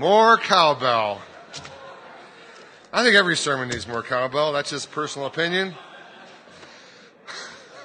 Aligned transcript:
More 0.00 0.38
cowbell. 0.38 1.20
I 2.90 3.02
think 3.02 3.16
every 3.16 3.36
sermon 3.36 3.68
needs 3.68 3.86
more 3.86 4.02
cowbell. 4.02 4.50
That's 4.50 4.70
just 4.70 4.90
personal 4.90 5.26
opinion. 5.26 5.74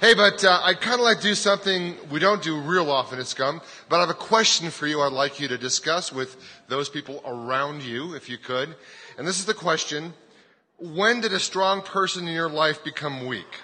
hey, 0.00 0.14
but 0.14 0.44
uh, 0.44 0.60
I'd 0.62 0.80
kind 0.80 1.00
of 1.00 1.04
like 1.04 1.16
to 1.16 1.22
do 1.24 1.34
something 1.34 1.96
we 2.08 2.20
don't 2.20 2.40
do 2.40 2.60
real 2.60 2.88
often 2.88 3.18
at 3.18 3.26
Scum, 3.26 3.60
but 3.88 3.96
I 3.96 4.00
have 4.02 4.10
a 4.10 4.14
question 4.14 4.70
for 4.70 4.86
you 4.86 5.00
I'd 5.00 5.10
like 5.10 5.40
you 5.40 5.48
to 5.48 5.58
discuss 5.58 6.12
with 6.12 6.36
those 6.68 6.88
people 6.88 7.20
around 7.26 7.82
you, 7.82 8.14
if 8.14 8.28
you 8.28 8.38
could. 8.38 8.76
And 9.18 9.26
this 9.26 9.40
is 9.40 9.44
the 9.44 9.54
question 9.54 10.14
When 10.78 11.20
did 11.20 11.32
a 11.32 11.40
strong 11.40 11.82
person 11.82 12.28
in 12.28 12.34
your 12.34 12.48
life 12.48 12.84
become 12.84 13.26
weak? 13.26 13.60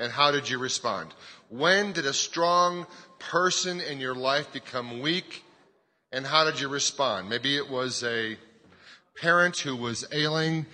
And 0.00 0.10
how 0.10 0.32
did 0.32 0.50
you 0.50 0.58
respond? 0.58 1.14
When 1.48 1.92
did 1.92 2.06
a 2.06 2.12
strong 2.12 2.88
person 3.20 3.80
in 3.80 4.00
your 4.00 4.16
life 4.16 4.52
become 4.52 4.98
weak? 4.98 5.44
And 6.10 6.26
how 6.26 6.44
did 6.44 6.58
you 6.58 6.68
respond? 6.68 7.28
Maybe 7.28 7.54
it 7.56 7.68
was 7.68 8.02
a 8.02 8.38
parent 9.20 9.58
who 9.58 9.76
was 9.76 10.06
ailing. 10.10 10.64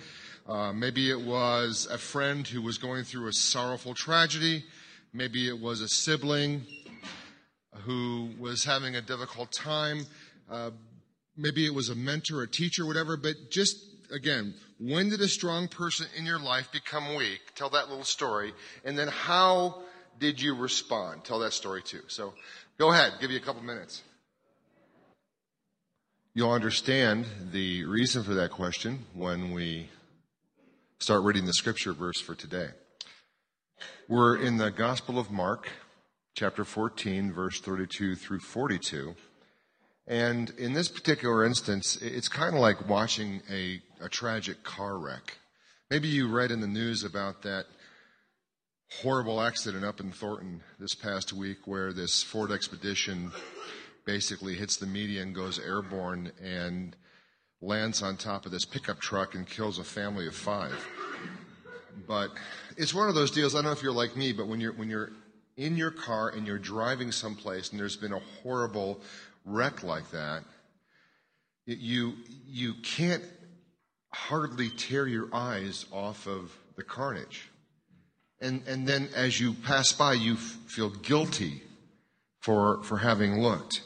Uh, 0.47 0.71
maybe 0.71 1.09
it 1.09 1.19
was 1.19 1.87
a 1.91 1.97
friend 1.97 2.47
who 2.47 2.61
was 2.61 2.77
going 2.77 3.03
through 3.03 3.27
a 3.27 3.33
sorrowful 3.33 3.93
tragedy. 3.93 4.63
Maybe 5.11 5.49
it 5.49 5.59
was 5.59 5.81
a 5.81 5.89
sibling 5.89 6.65
who 7.83 8.29
was 8.39 8.63
having 8.63 8.95
a 8.95 9.01
difficult 9.01 9.51
time. 9.51 10.05
Uh, 10.49 10.71
maybe 11.35 11.65
it 11.65 11.73
was 11.73 11.89
a 11.89 11.95
mentor, 11.95 12.43
a 12.43 12.47
teacher, 12.47 12.85
whatever. 12.85 13.17
But 13.17 13.35
just 13.51 13.75
again, 14.13 14.53
when 14.79 15.09
did 15.09 15.19
a 15.19 15.27
strong 15.27 15.67
person 15.67 16.07
in 16.17 16.25
your 16.25 16.39
life 16.39 16.71
become 16.71 17.13
weak? 17.15 17.41
Tell 17.55 17.71
that 17.71 17.89
little 17.89 18.05
story. 18.05 18.53
And 18.85 18.97
then 18.97 19.09
how 19.09 19.81
did 20.17 20.41
you 20.41 20.55
respond? 20.55 21.25
Tell 21.25 21.39
that 21.39 21.51
story 21.51 21.81
too. 21.81 22.03
So 22.07 22.33
go 22.77 22.93
ahead, 22.93 23.13
give 23.19 23.31
you 23.31 23.37
a 23.37 23.41
couple 23.41 23.61
minutes. 23.63 24.01
You'll 26.37 26.51
understand 26.51 27.27
the 27.53 27.85
reason 27.85 28.21
for 28.21 28.33
that 28.33 28.51
question 28.51 29.05
when 29.13 29.53
we 29.53 29.87
start 30.99 31.23
reading 31.23 31.45
the 31.45 31.53
scripture 31.53 31.93
verse 31.93 32.19
for 32.19 32.35
today. 32.35 32.71
We're 34.09 34.35
in 34.35 34.57
the 34.57 34.69
Gospel 34.69 35.17
of 35.17 35.31
Mark, 35.31 35.69
chapter 36.35 36.65
14, 36.65 37.31
verse 37.31 37.61
32 37.61 38.17
through 38.17 38.39
42. 38.39 39.15
And 40.07 40.49
in 40.57 40.73
this 40.73 40.89
particular 40.89 41.45
instance, 41.45 41.95
it's 42.01 42.27
kind 42.27 42.53
of 42.53 42.59
like 42.59 42.89
watching 42.89 43.41
a, 43.49 43.81
a 44.01 44.09
tragic 44.09 44.61
car 44.61 44.97
wreck. 44.97 45.37
Maybe 45.89 46.09
you 46.09 46.27
read 46.27 46.51
in 46.51 46.59
the 46.59 46.67
news 46.67 47.05
about 47.05 47.43
that 47.43 47.67
horrible 49.01 49.41
accident 49.41 49.85
up 49.85 50.01
in 50.01 50.11
Thornton 50.11 50.63
this 50.81 50.95
past 50.95 51.31
week 51.31 51.59
where 51.63 51.93
this 51.93 52.23
Ford 52.23 52.51
Expedition 52.51 53.31
basically 54.05 54.55
hits 54.55 54.77
the 54.77 54.85
median, 54.85 55.33
goes 55.33 55.59
airborne, 55.59 56.31
and 56.41 56.95
lands 57.61 58.01
on 58.01 58.17
top 58.17 58.45
of 58.45 58.51
this 58.51 58.65
pickup 58.65 58.99
truck 58.99 59.35
and 59.35 59.47
kills 59.47 59.79
a 59.79 59.83
family 59.83 60.27
of 60.27 60.35
five. 60.35 60.87
But 62.07 62.31
it's 62.77 62.93
one 62.93 63.09
of 63.09 63.15
those 63.15 63.31
deals. 63.31 63.55
I 63.55 63.59
don't 63.59 63.65
know 63.65 63.71
if 63.71 63.81
you're 63.81 63.91
like 63.91 64.15
me, 64.15 64.31
but 64.31 64.47
when 64.47 64.61
you're 64.61 64.73
when 64.73 64.89
you're 64.89 65.11
in 65.57 65.77
your 65.77 65.91
car 65.91 66.29
and 66.29 66.45
you're 66.45 66.59
driving 66.59 67.11
someplace 67.11 67.71
and 67.71 67.79
there's 67.79 67.95
been 67.95 68.13
a 68.13 68.21
horrible 68.43 68.99
wreck 69.45 69.83
like 69.83 70.11
that, 70.11 70.43
you 71.65 72.13
you 72.47 72.73
can't 72.83 73.23
hardly 74.13 74.69
tear 74.69 75.07
your 75.07 75.29
eyes 75.33 75.85
off 75.91 76.27
of 76.27 76.55
the 76.75 76.83
carnage. 76.83 77.49
And 78.41 78.61
and 78.67 78.87
then 78.87 79.09
as 79.15 79.39
you 79.39 79.53
pass 79.53 79.91
by, 79.93 80.13
you 80.13 80.35
feel 80.35 80.89
guilty 80.89 81.63
for 82.39 82.83
for 82.83 82.97
having 82.97 83.41
looked. 83.41 83.81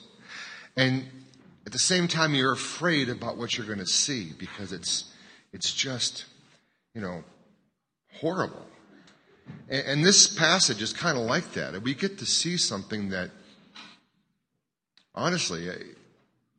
And 0.80 1.04
at 1.66 1.74
the 1.74 1.78
same 1.78 2.08
time, 2.08 2.34
you're 2.34 2.54
afraid 2.54 3.10
about 3.10 3.36
what 3.36 3.58
you're 3.58 3.68
going 3.68 3.80
to 3.80 3.86
see 3.86 4.32
because 4.40 4.72
it's, 4.72 5.12
it's 5.52 5.74
just, 5.74 6.24
you 6.96 7.02
know, 7.02 7.26
horrible. 8.14 8.66
And, 9.68 9.86
and 9.86 10.06
this 10.06 10.26
passage 10.26 10.82
is 10.82 10.94
kind 10.94 11.18
of 11.18 11.26
like 11.26 11.52
that. 11.52 11.82
We 11.82 11.94
get 11.94 12.18
to 12.20 12.26
see 12.26 12.56
something 12.56 13.10
that, 13.10 13.30
honestly, 15.14 15.70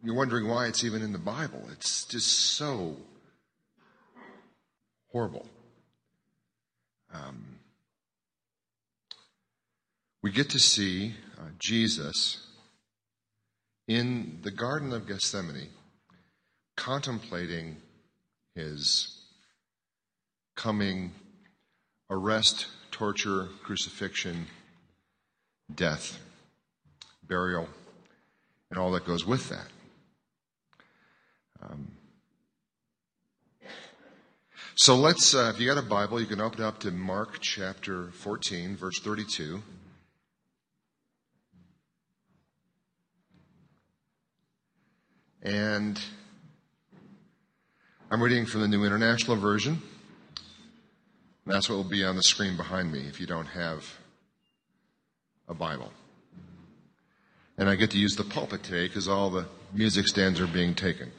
you're 0.02 0.14
wondering 0.14 0.48
why 0.48 0.66
it's 0.66 0.84
even 0.84 1.00
in 1.00 1.12
the 1.12 1.18
Bible. 1.18 1.66
It's 1.72 2.04
just 2.04 2.28
so 2.28 2.96
horrible. 5.12 5.46
Um, 7.14 7.58
we 10.20 10.30
get 10.30 10.50
to 10.50 10.58
see 10.58 11.14
uh, 11.38 11.44
Jesus 11.58 12.48
in 13.88 14.38
the 14.42 14.50
Garden 14.50 14.92
of 14.92 15.06
Gethsemane, 15.06 15.68
contemplating 16.76 17.76
his 18.54 19.18
coming 20.56 21.12
arrest, 22.10 22.66
torture, 22.90 23.48
crucifixion, 23.62 24.46
death, 25.74 26.18
burial, 27.26 27.68
and 28.70 28.78
all 28.78 28.90
that 28.92 29.06
goes 29.06 29.24
with 29.24 29.48
that. 29.48 29.66
Um, 31.62 31.92
so 34.74 34.96
let's, 34.96 35.34
uh, 35.34 35.52
if 35.54 35.60
you 35.60 35.66
got 35.66 35.78
a 35.78 35.86
Bible, 35.86 36.20
you 36.20 36.26
can 36.26 36.40
open 36.40 36.62
up 36.62 36.80
to 36.80 36.90
Mark 36.90 37.40
chapter 37.40 38.10
14, 38.12 38.76
verse 38.76 38.98
32. 39.00 39.62
And 45.42 45.98
I'm 48.10 48.22
reading 48.22 48.44
from 48.44 48.60
the 48.60 48.68
New 48.68 48.84
International 48.84 49.36
Version. 49.36 49.80
That's 51.46 51.68
what 51.70 51.76
will 51.76 51.84
be 51.84 52.04
on 52.04 52.14
the 52.16 52.22
screen 52.22 52.58
behind 52.58 52.92
me 52.92 53.00
if 53.08 53.18
you 53.20 53.26
don't 53.26 53.46
have 53.46 53.98
a 55.48 55.54
Bible. 55.54 55.92
And 57.56 57.70
I 57.70 57.74
get 57.74 57.90
to 57.92 57.98
use 57.98 58.16
the 58.16 58.24
pulpit 58.24 58.62
today 58.62 58.86
because 58.86 59.08
all 59.08 59.30
the 59.30 59.46
music 59.72 60.08
stands 60.08 60.40
are 60.40 60.46
being 60.46 60.74
taken. 60.74 61.10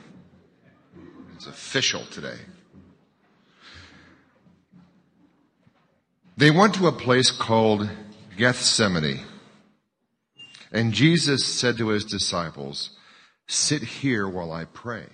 It's 1.35 1.47
official 1.47 2.05
today. 2.11 2.37
They 6.37 6.51
went 6.51 6.75
to 6.75 6.85
a 6.85 6.91
place 6.91 7.31
called 7.31 7.89
Gethsemane. 8.37 9.21
And 10.71 10.93
Jesus 10.93 11.43
said 11.43 11.77
to 11.77 11.87
his 11.87 12.05
disciples, 12.05 12.91
Sit 13.51 13.83
here 13.83 14.29
while 14.29 14.53
I 14.53 14.63
pray. 14.63 15.07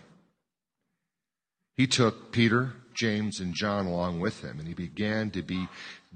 He 1.75 1.87
took 1.87 2.31
Peter, 2.31 2.73
James, 2.93 3.39
and 3.39 3.55
John 3.55 3.87
along 3.87 4.19
with 4.19 4.43
him, 4.43 4.59
and 4.59 4.67
he 4.67 4.75
began 4.75 5.31
to 5.31 5.41
be 5.41 5.67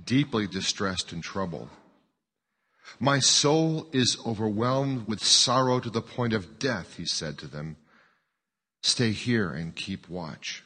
deeply 0.06 0.46
distressed 0.46 1.12
and 1.12 1.24
troubled. 1.24 1.70
My 3.00 3.18
soul 3.18 3.88
is 3.92 4.20
overwhelmed 4.24 5.08
with 5.08 5.24
sorrow 5.24 5.80
to 5.80 5.90
the 5.90 6.04
point 6.04 6.34
of 6.34 6.60
death, 6.60 6.98
he 6.98 7.08
said 7.08 7.40
to 7.40 7.48
them. 7.48 7.78
Stay 8.84 9.14
here 9.14 9.50
and 9.50 9.76
keep 9.76 10.08
watch. 10.08 10.64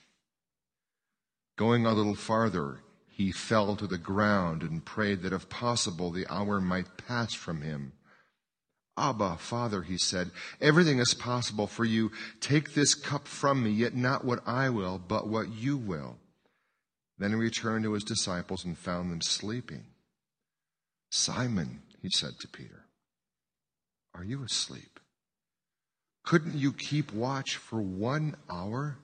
Going 1.55 1.85
a 1.85 1.93
little 1.93 2.15
farther, 2.15 2.81
he 3.07 3.31
fell 3.31 3.77
to 3.77 3.87
the 3.87 3.97
ground 3.97 4.61
and 4.61 4.83
prayed 4.83 5.21
that 5.21 5.31
if 5.31 5.47
possible 5.47 6.11
the 6.11 6.27
hour 6.29 6.59
might 6.59 6.97
pass 6.97 7.33
from 7.33 7.61
him. 7.61 7.93
Abba, 8.97 9.37
Father, 9.37 9.81
he 9.81 9.97
said, 9.97 10.31
everything 10.61 10.99
is 10.99 11.13
possible 11.13 11.67
for 11.67 11.83
you. 11.83 12.11
Take 12.39 12.73
this 12.73 12.95
cup 12.95 13.27
from 13.27 13.63
me, 13.63 13.71
yet 13.71 13.93
not 13.93 14.23
what 14.23 14.47
I 14.47 14.69
will, 14.69 14.97
but 14.97 15.27
what 15.27 15.49
you 15.49 15.75
will. 15.75 16.17
Then 17.17 17.31
he 17.31 17.35
returned 17.35 17.83
to 17.83 17.93
his 17.93 18.03
disciples 18.03 18.63
and 18.63 18.77
found 18.77 19.11
them 19.11 19.21
sleeping. 19.21 19.85
Simon, 21.09 21.81
he 22.01 22.09
said 22.09 22.39
to 22.39 22.47
Peter, 22.47 22.85
are 24.13 24.23
you 24.23 24.43
asleep? 24.43 24.99
Couldn't 26.23 26.55
you 26.55 26.71
keep 26.71 27.13
watch 27.13 27.57
for 27.57 27.81
one 27.81 28.35
hour? 28.49 28.97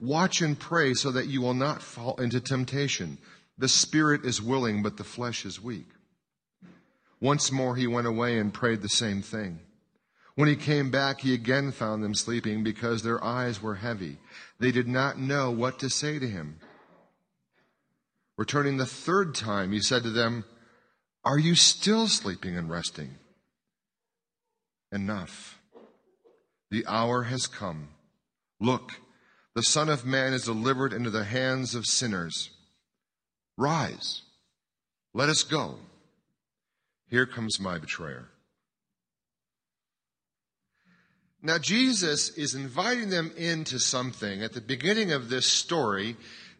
Watch 0.00 0.40
and 0.40 0.58
pray 0.58 0.94
so 0.94 1.10
that 1.12 1.26
you 1.26 1.42
will 1.42 1.54
not 1.54 1.82
fall 1.82 2.16
into 2.16 2.40
temptation. 2.40 3.18
The 3.58 3.68
spirit 3.68 4.24
is 4.24 4.42
willing, 4.42 4.82
but 4.82 4.96
the 4.96 5.04
flesh 5.04 5.44
is 5.44 5.62
weak. 5.62 5.86
Once 7.24 7.50
more 7.50 7.74
he 7.74 7.86
went 7.86 8.06
away 8.06 8.38
and 8.38 8.52
prayed 8.52 8.82
the 8.82 8.88
same 8.90 9.22
thing. 9.22 9.58
When 10.34 10.46
he 10.46 10.56
came 10.56 10.90
back, 10.90 11.22
he 11.22 11.32
again 11.32 11.72
found 11.72 12.04
them 12.04 12.14
sleeping 12.14 12.62
because 12.62 13.02
their 13.02 13.24
eyes 13.24 13.62
were 13.62 13.76
heavy. 13.76 14.18
They 14.60 14.70
did 14.70 14.86
not 14.86 15.18
know 15.18 15.50
what 15.50 15.78
to 15.78 15.88
say 15.88 16.18
to 16.18 16.28
him. 16.28 16.58
Returning 18.36 18.76
the 18.76 18.84
third 18.84 19.34
time, 19.34 19.72
he 19.72 19.80
said 19.80 20.02
to 20.02 20.10
them, 20.10 20.44
Are 21.24 21.38
you 21.38 21.54
still 21.54 22.08
sleeping 22.08 22.58
and 22.58 22.68
resting? 22.68 23.14
Enough. 24.92 25.58
The 26.70 26.84
hour 26.86 27.22
has 27.22 27.46
come. 27.46 27.88
Look, 28.60 29.00
the 29.54 29.62
Son 29.62 29.88
of 29.88 30.04
Man 30.04 30.34
is 30.34 30.44
delivered 30.44 30.92
into 30.92 31.08
the 31.08 31.24
hands 31.24 31.74
of 31.74 31.86
sinners. 31.86 32.50
Rise, 33.56 34.20
let 35.14 35.30
us 35.30 35.42
go. 35.42 35.78
Here 37.14 37.26
comes 37.26 37.60
my 37.60 37.78
betrayer. 37.78 38.26
Now, 41.40 41.58
Jesus 41.58 42.30
is 42.30 42.56
inviting 42.56 43.10
them 43.10 43.30
into 43.36 43.78
something 43.78 44.42
at 44.42 44.52
the 44.52 44.60
beginning 44.60 45.12
of 45.12 45.28
this 45.28 45.46
story 45.46 46.16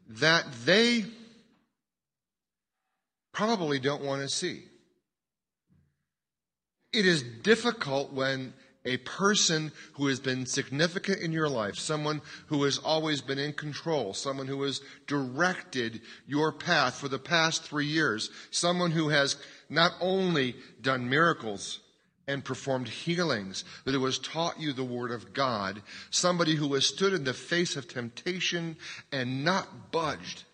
that 0.08 0.46
they 0.64 1.06
probably 3.32 3.80
don't 3.80 4.04
want 4.04 4.22
to 4.22 4.28
see. 4.28 4.62
It 6.92 7.04
is 7.04 7.24
difficult 7.24 8.12
when 8.12 8.52
a 8.84 8.98
person 8.98 9.72
who 9.94 10.08
has 10.08 10.20
been 10.20 10.46
significant 10.46 11.20
in 11.20 11.32
your 11.32 11.48
life, 11.48 11.76
someone 11.76 12.20
who 12.48 12.64
has 12.64 12.78
always 12.78 13.20
been 13.20 13.38
in 13.38 13.52
control, 13.52 14.12
someone 14.12 14.46
who 14.46 14.62
has 14.62 14.82
directed 15.06 16.00
your 16.26 16.52
path 16.52 16.94
for 16.96 17.08
the 17.08 17.18
past 17.18 17.62
three 17.62 17.86
years, 17.86 18.30
someone 18.50 18.90
who 18.90 19.08
has 19.08 19.36
not 19.70 19.92
only 20.00 20.54
done 20.82 21.08
miracles, 21.08 21.80
and 22.26 22.44
performed 22.44 22.88
healings, 22.88 23.64
but 23.84 23.92
who 23.92 24.04
has 24.04 24.18
taught 24.18 24.58
you 24.58 24.72
the 24.72 24.84
Word 24.84 25.10
of 25.10 25.32
God, 25.32 25.82
somebody 26.10 26.54
who 26.54 26.72
has 26.74 26.86
stood 26.86 27.12
in 27.12 27.24
the 27.24 27.34
face 27.34 27.76
of 27.76 27.88
temptation 27.88 28.76
and 29.12 29.44
not 29.44 29.92
budged, 29.92 30.44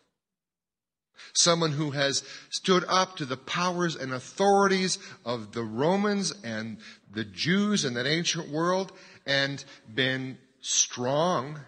someone 1.32 1.72
who 1.72 1.90
has 1.92 2.24
stood 2.50 2.84
up 2.88 3.16
to 3.16 3.24
the 3.24 3.36
powers 3.36 3.96
and 3.96 4.12
authorities 4.12 4.98
of 5.24 5.52
the 5.52 5.62
Romans 5.62 6.32
and 6.44 6.78
the 7.12 7.24
Jews 7.24 7.84
in 7.84 7.94
that 7.94 8.06
ancient 8.06 8.48
world 8.48 8.92
and 9.26 9.64
been 9.92 10.38
strong, 10.60 11.60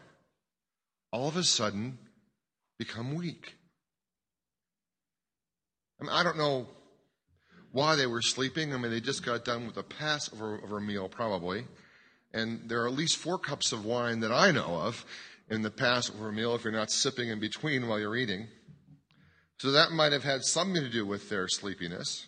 all 1.13 1.29
of 1.29 1.37
a 1.37 1.45
sudden 1.45 1.99
become 2.79 3.15
weak. 3.15 3.55
I, 6.01 6.05
mean, 6.05 6.13
I 6.13 6.23
don't 6.23 6.39
know 6.39 6.67
why 7.71 7.97
they 7.97 8.07
were 8.07 8.23
sleeping. 8.23 8.75
I 8.75 8.77
mean, 8.77 8.91
they 8.91 9.01
just 9.01 9.25
got 9.25 9.45
done 9.45 9.67
with 9.67 9.77
a 9.77 9.83
Passover 9.83 10.81
meal, 10.81 11.09
probably. 11.09 11.65
And 12.35 12.69
there 12.69 12.83
are 12.83 12.89
at 12.89 12.95
least 12.95 13.17
four 13.17 13.39
cups 13.39 13.73
of 13.73 13.85
wine 13.85 14.21
that 14.21 14.33
I 14.33 14.51
know 14.51 14.77
of 14.81 15.05
in 15.51 15.63
the 15.63 15.71
Passover 15.71 16.33
meal 16.33 16.55
if 16.55 16.65
you're 16.65 16.73
not 16.73 16.91
sipping 16.91 17.29
in 17.29 17.41
between 17.41 17.89
while 17.89 18.01
you're 18.01 18.17
eating. 18.17 18.49
So 19.63 19.71
that 19.71 19.93
might 19.93 20.11
have 20.11 20.25
had 20.25 20.43
something 20.43 20.83
to 20.83 20.91
do 20.91 21.07
with 21.07 21.29
their 21.29 21.47
sleepiness. 21.47 22.27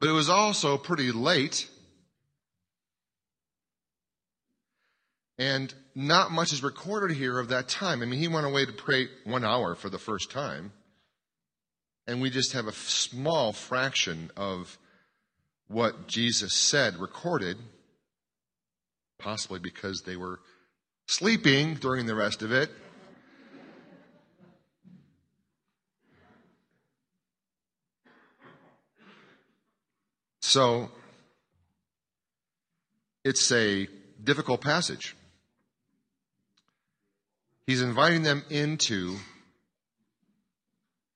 But 0.00 0.08
it 0.08 0.14
was 0.14 0.28
also 0.28 0.76
pretty 0.76 1.12
late. 1.12 1.70
And 5.38 5.72
not 5.94 6.32
much 6.32 6.52
is 6.52 6.64
recorded 6.64 7.16
here 7.16 7.38
of 7.38 7.50
that 7.50 7.68
time. 7.68 8.02
I 8.02 8.06
mean, 8.06 8.18
he 8.18 8.26
went 8.26 8.48
away 8.48 8.66
to 8.66 8.72
pray 8.72 9.06
one 9.22 9.44
hour 9.44 9.76
for 9.76 9.88
the 9.88 10.00
first 10.00 10.32
time 10.32 10.72
and 12.08 12.20
we 12.20 12.30
just 12.30 12.52
have 12.54 12.66
a 12.66 12.72
small 12.72 13.52
fraction 13.52 14.32
of 14.36 14.76
what 15.68 16.08
Jesus 16.08 16.52
said 16.52 16.96
recorded, 16.96 17.58
possibly 19.20 19.60
because 19.60 20.02
they 20.02 20.16
were 20.16 20.40
sleeping 21.06 21.74
during 21.74 22.06
the 22.06 22.16
rest 22.16 22.42
of 22.42 22.50
it. 22.50 22.72
So, 30.48 30.92
it's 33.24 33.50
a 33.50 33.88
difficult 34.22 34.60
passage. 34.60 35.16
He's 37.66 37.82
inviting 37.82 38.22
them 38.22 38.44
into 38.48 39.16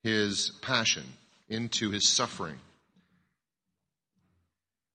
his 0.03 0.50
passion, 0.62 1.05
into 1.49 1.93
his 1.93 2.09
suffering. 2.09 2.59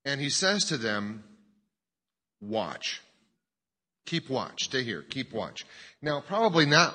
And 0.04 0.20
he 0.20 0.30
says 0.30 0.66
to 0.66 0.76
them, 0.76 1.24
Watch. 2.42 3.02
Keep 4.06 4.30
watch. 4.30 4.66
Stay 4.66 4.84
here. 4.84 5.02
Keep 5.02 5.32
watch. 5.32 5.66
Now, 6.02 6.20
probably 6.20 6.66
not 6.66 6.94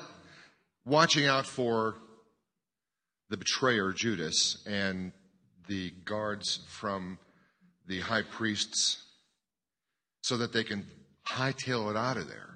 watching 0.85 1.25
out 1.25 1.47
for 1.47 1.95
the 3.29 3.37
betrayer, 3.37 3.93
Judas, 3.93 4.63
and 4.67 5.11
the 5.67 5.89
guards 6.05 6.59
from 6.67 7.17
the 7.91 7.99
high 7.99 8.21
priests 8.23 9.03
so 10.23 10.37
that 10.37 10.53
they 10.53 10.63
can 10.63 10.87
hightail 11.27 11.91
it 11.91 11.97
out 11.97 12.17
of 12.17 12.27
there. 12.27 12.49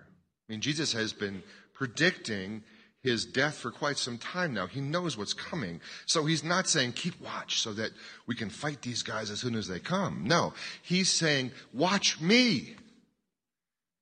I 0.48 0.54
mean, 0.54 0.62
Jesus 0.62 0.94
has 0.94 1.12
been 1.12 1.44
predicting 1.74 2.64
his 3.04 3.26
death 3.26 3.56
for 3.56 3.70
quite 3.70 3.98
some 3.98 4.18
time 4.18 4.54
now. 4.54 4.66
He 4.66 4.80
knows 4.80 5.18
what's 5.18 5.34
coming. 5.34 5.82
So 6.06 6.26
he's 6.26 6.44
not 6.44 6.68
saying, 6.68 6.94
keep 6.94 7.20
watch 7.22 7.60
so 7.62 7.74
that 7.74 7.92
we 8.26 8.34
can 8.34 8.50
fight 8.50 8.82
these 8.82 9.04
guys 9.04 9.30
as 9.30 9.42
soon 9.42 9.56
as 9.56 9.68
they 9.68 9.80
come. 9.80 10.24
No, 10.26 10.54
he's 10.82 11.12
saying, 11.12 11.52
watch 11.74 12.20
me. 12.22 12.76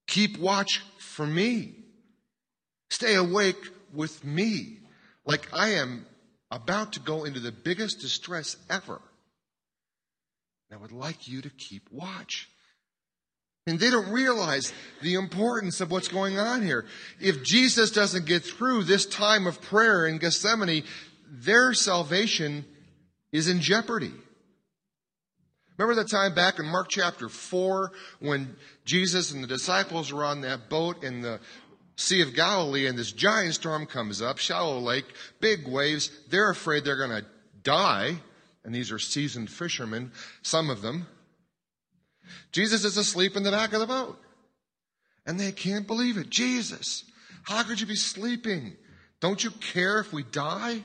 Keep 0.07 0.37
watch 0.37 0.83
for 0.99 1.25
me. 1.25 1.73
Stay 2.91 3.15
awake 3.15 3.61
with 3.91 4.23
me. 4.23 4.77
Like 5.25 5.47
I 5.51 5.71
am 5.71 6.05
about 6.51 6.93
to 6.93 6.99
go 6.99 7.23
into 7.23 7.39
the 7.39 7.51
biggest 7.51 8.01
distress 8.01 8.55
ever. 8.69 9.01
I 10.73 10.77
would 10.77 10.91
like 10.91 11.27
you 11.27 11.41
to 11.41 11.51
keep 11.51 11.83
watch. 11.91 12.49
And 13.67 13.79
they 13.79 13.91
don't 13.91 14.11
realize 14.11 14.73
the 15.03 15.13
importance 15.13 15.81
of 15.81 15.91
what's 15.91 16.07
going 16.07 16.39
on 16.39 16.63
here. 16.63 16.85
If 17.21 17.43
Jesus 17.43 17.91
doesn't 17.91 18.25
get 18.25 18.43
through 18.43 18.83
this 18.83 19.05
time 19.05 19.45
of 19.45 19.61
prayer 19.61 20.07
in 20.07 20.17
Gethsemane, 20.17 20.83
their 21.29 21.75
salvation 21.75 22.65
is 23.31 23.47
in 23.47 23.61
jeopardy. 23.61 24.11
Remember 25.77 26.01
that 26.01 26.09
time 26.09 26.33
back 26.33 26.57
in 26.57 26.65
Mark 26.65 26.87
chapter 26.89 27.29
4 27.29 27.91
when 28.19 28.55
Jesus 28.83 29.31
and 29.31 29.43
the 29.43 29.47
disciples 29.47 30.11
were 30.11 30.23
on 30.23 30.41
that 30.41 30.69
boat 30.69 31.03
in 31.03 31.21
the 31.21 31.39
Sea 31.97 32.21
of 32.21 32.33
Galilee 32.33 32.87
and 32.87 32.97
this 32.97 33.11
giant 33.11 33.53
storm 33.53 33.85
comes 33.85 34.23
up, 34.23 34.39
shallow 34.39 34.79
lake, 34.79 35.05
big 35.39 35.67
waves. 35.67 36.09
They're 36.31 36.49
afraid 36.49 36.83
they're 36.83 36.97
going 36.97 37.21
to 37.21 37.25
die. 37.61 38.17
And 38.65 38.73
these 38.73 38.91
are 38.91 38.99
seasoned 38.99 39.49
fishermen, 39.49 40.11
some 40.41 40.69
of 40.69 40.81
them. 40.81 41.07
Jesus 42.51 42.85
is 42.85 42.97
asleep 42.97 43.35
in 43.35 43.43
the 43.43 43.51
back 43.51 43.73
of 43.73 43.79
the 43.79 43.87
boat. 43.87 44.17
And 45.25 45.39
they 45.39 45.51
can't 45.51 45.87
believe 45.87 46.17
it. 46.17 46.29
Jesus, 46.29 47.03
how 47.43 47.63
could 47.63 47.79
you 47.79 47.87
be 47.87 47.95
sleeping? 47.95 48.75
Don't 49.19 49.43
you 49.43 49.51
care 49.51 49.99
if 49.99 50.11
we 50.13 50.23
die? 50.23 50.83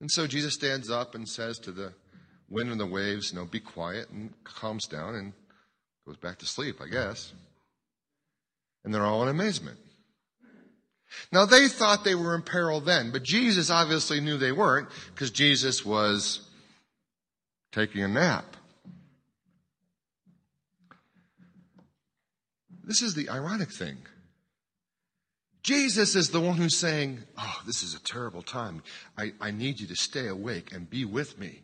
And 0.00 0.10
so 0.10 0.26
Jesus 0.26 0.54
stands 0.54 0.90
up 0.90 1.14
and 1.14 1.28
says 1.28 1.58
to 1.60 1.72
the 1.72 1.92
wind 2.48 2.70
and 2.70 2.80
the 2.80 2.86
waves, 2.86 3.32
know, 3.32 3.44
be 3.44 3.60
quiet 3.60 4.10
and 4.10 4.32
calms 4.44 4.86
down 4.86 5.14
and 5.14 5.32
goes 6.06 6.16
back 6.16 6.38
to 6.38 6.46
sleep, 6.46 6.80
I 6.80 6.88
guess. 6.88 7.32
And 8.84 8.92
they're 8.92 9.06
all 9.06 9.22
in 9.22 9.28
amazement. 9.28 9.78
Now 11.32 11.46
they 11.46 11.68
thought 11.68 12.04
they 12.04 12.14
were 12.14 12.34
in 12.34 12.42
peril 12.42 12.80
then, 12.80 13.12
but 13.12 13.22
Jesus 13.22 13.70
obviously 13.70 14.20
knew 14.20 14.36
they 14.36 14.52
weren't 14.52 14.88
because 15.14 15.30
Jesus 15.30 15.84
was 15.84 16.43
taking 17.74 18.04
a 18.04 18.08
nap. 18.08 18.56
This 22.84 23.02
is 23.02 23.14
the 23.14 23.28
ironic 23.30 23.72
thing. 23.72 23.96
Jesus 25.62 26.14
is 26.14 26.30
the 26.30 26.40
one 26.40 26.56
who's 26.56 26.76
saying, 26.76 27.20
Oh, 27.36 27.62
this 27.66 27.82
is 27.82 27.94
a 27.94 28.02
terrible 28.02 28.42
time. 28.42 28.82
I, 29.18 29.32
I 29.40 29.50
need 29.50 29.80
you 29.80 29.86
to 29.88 29.96
stay 29.96 30.28
awake 30.28 30.72
and 30.72 30.88
be 30.88 31.04
with 31.04 31.38
me. 31.38 31.62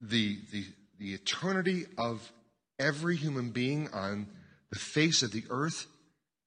The, 0.00 0.38
the, 0.52 0.64
the 0.98 1.12
eternity 1.12 1.84
of 1.98 2.32
every 2.78 3.16
human 3.16 3.50
being 3.50 3.88
on 3.92 4.26
the 4.70 4.78
face 4.78 5.22
of 5.22 5.30
the 5.30 5.44
earth 5.50 5.86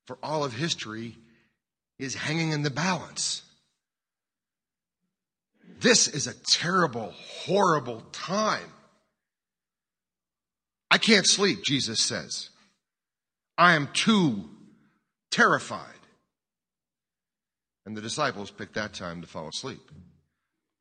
for 0.05 0.17
all 0.21 0.43
of 0.43 0.53
history 0.53 1.17
is 1.97 2.15
hanging 2.15 2.51
in 2.51 2.63
the 2.63 2.69
balance. 2.69 3.43
This 5.79 6.07
is 6.09 6.27
a 6.27 6.33
terrible, 6.33 7.13
horrible 7.45 8.01
time. 8.11 8.73
I 10.91 10.97
can't 10.97 11.25
sleep, 11.25 11.63
Jesus 11.63 12.01
says. 12.01 12.49
I 13.57 13.75
am 13.75 13.87
too 13.93 14.49
terrified. 15.31 15.85
And 17.85 17.95
the 17.95 18.01
disciples 18.01 18.51
picked 18.51 18.75
that 18.75 18.93
time 18.93 19.21
to 19.21 19.27
fall 19.27 19.47
asleep. 19.47 19.91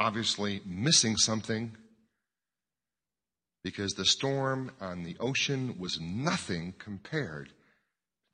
Obviously, 0.00 0.62
missing 0.66 1.16
something 1.16 1.76
because 3.62 3.92
the 3.92 4.04
storm 4.04 4.72
on 4.80 5.04
the 5.04 5.16
ocean 5.20 5.76
was 5.78 6.00
nothing 6.00 6.74
compared 6.78 7.48
to 7.48 7.54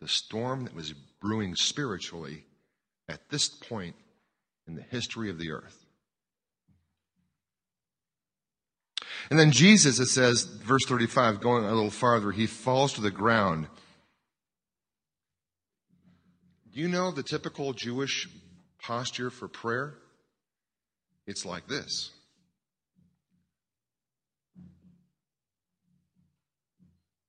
the 0.01 0.09
storm 0.09 0.65
that 0.65 0.75
was 0.75 0.95
brewing 1.21 1.57
spiritually 1.57 2.45
at 3.09 3.29
this 3.31 3.49
point 3.49 3.97
in 4.67 4.77
the 4.77 4.83
history 4.83 5.29
of 5.29 5.39
the 5.39 5.51
earth. 5.51 5.84
And 9.31 9.39
then 9.39 9.51
Jesus, 9.51 9.99
it 9.99 10.07
says, 10.07 10.45
verse 10.45 10.85
35, 10.87 11.41
going 11.41 11.65
a 11.65 11.73
little 11.73 11.91
farther, 11.91 12.31
he 12.31 12.47
falls 12.47 12.93
to 12.95 13.01
the 13.01 13.11
ground. 13.11 13.69
Do 16.73 16.81
you 16.81 16.89
know 16.89 17.11
the 17.11 17.23
typical 17.23 17.73
Jewish 17.73 18.29
posture 18.83 19.31
for 19.31 19.49
prayer? 19.49 19.95
It's 21.27 21.47
like 21.47 21.69
this. 21.69 22.11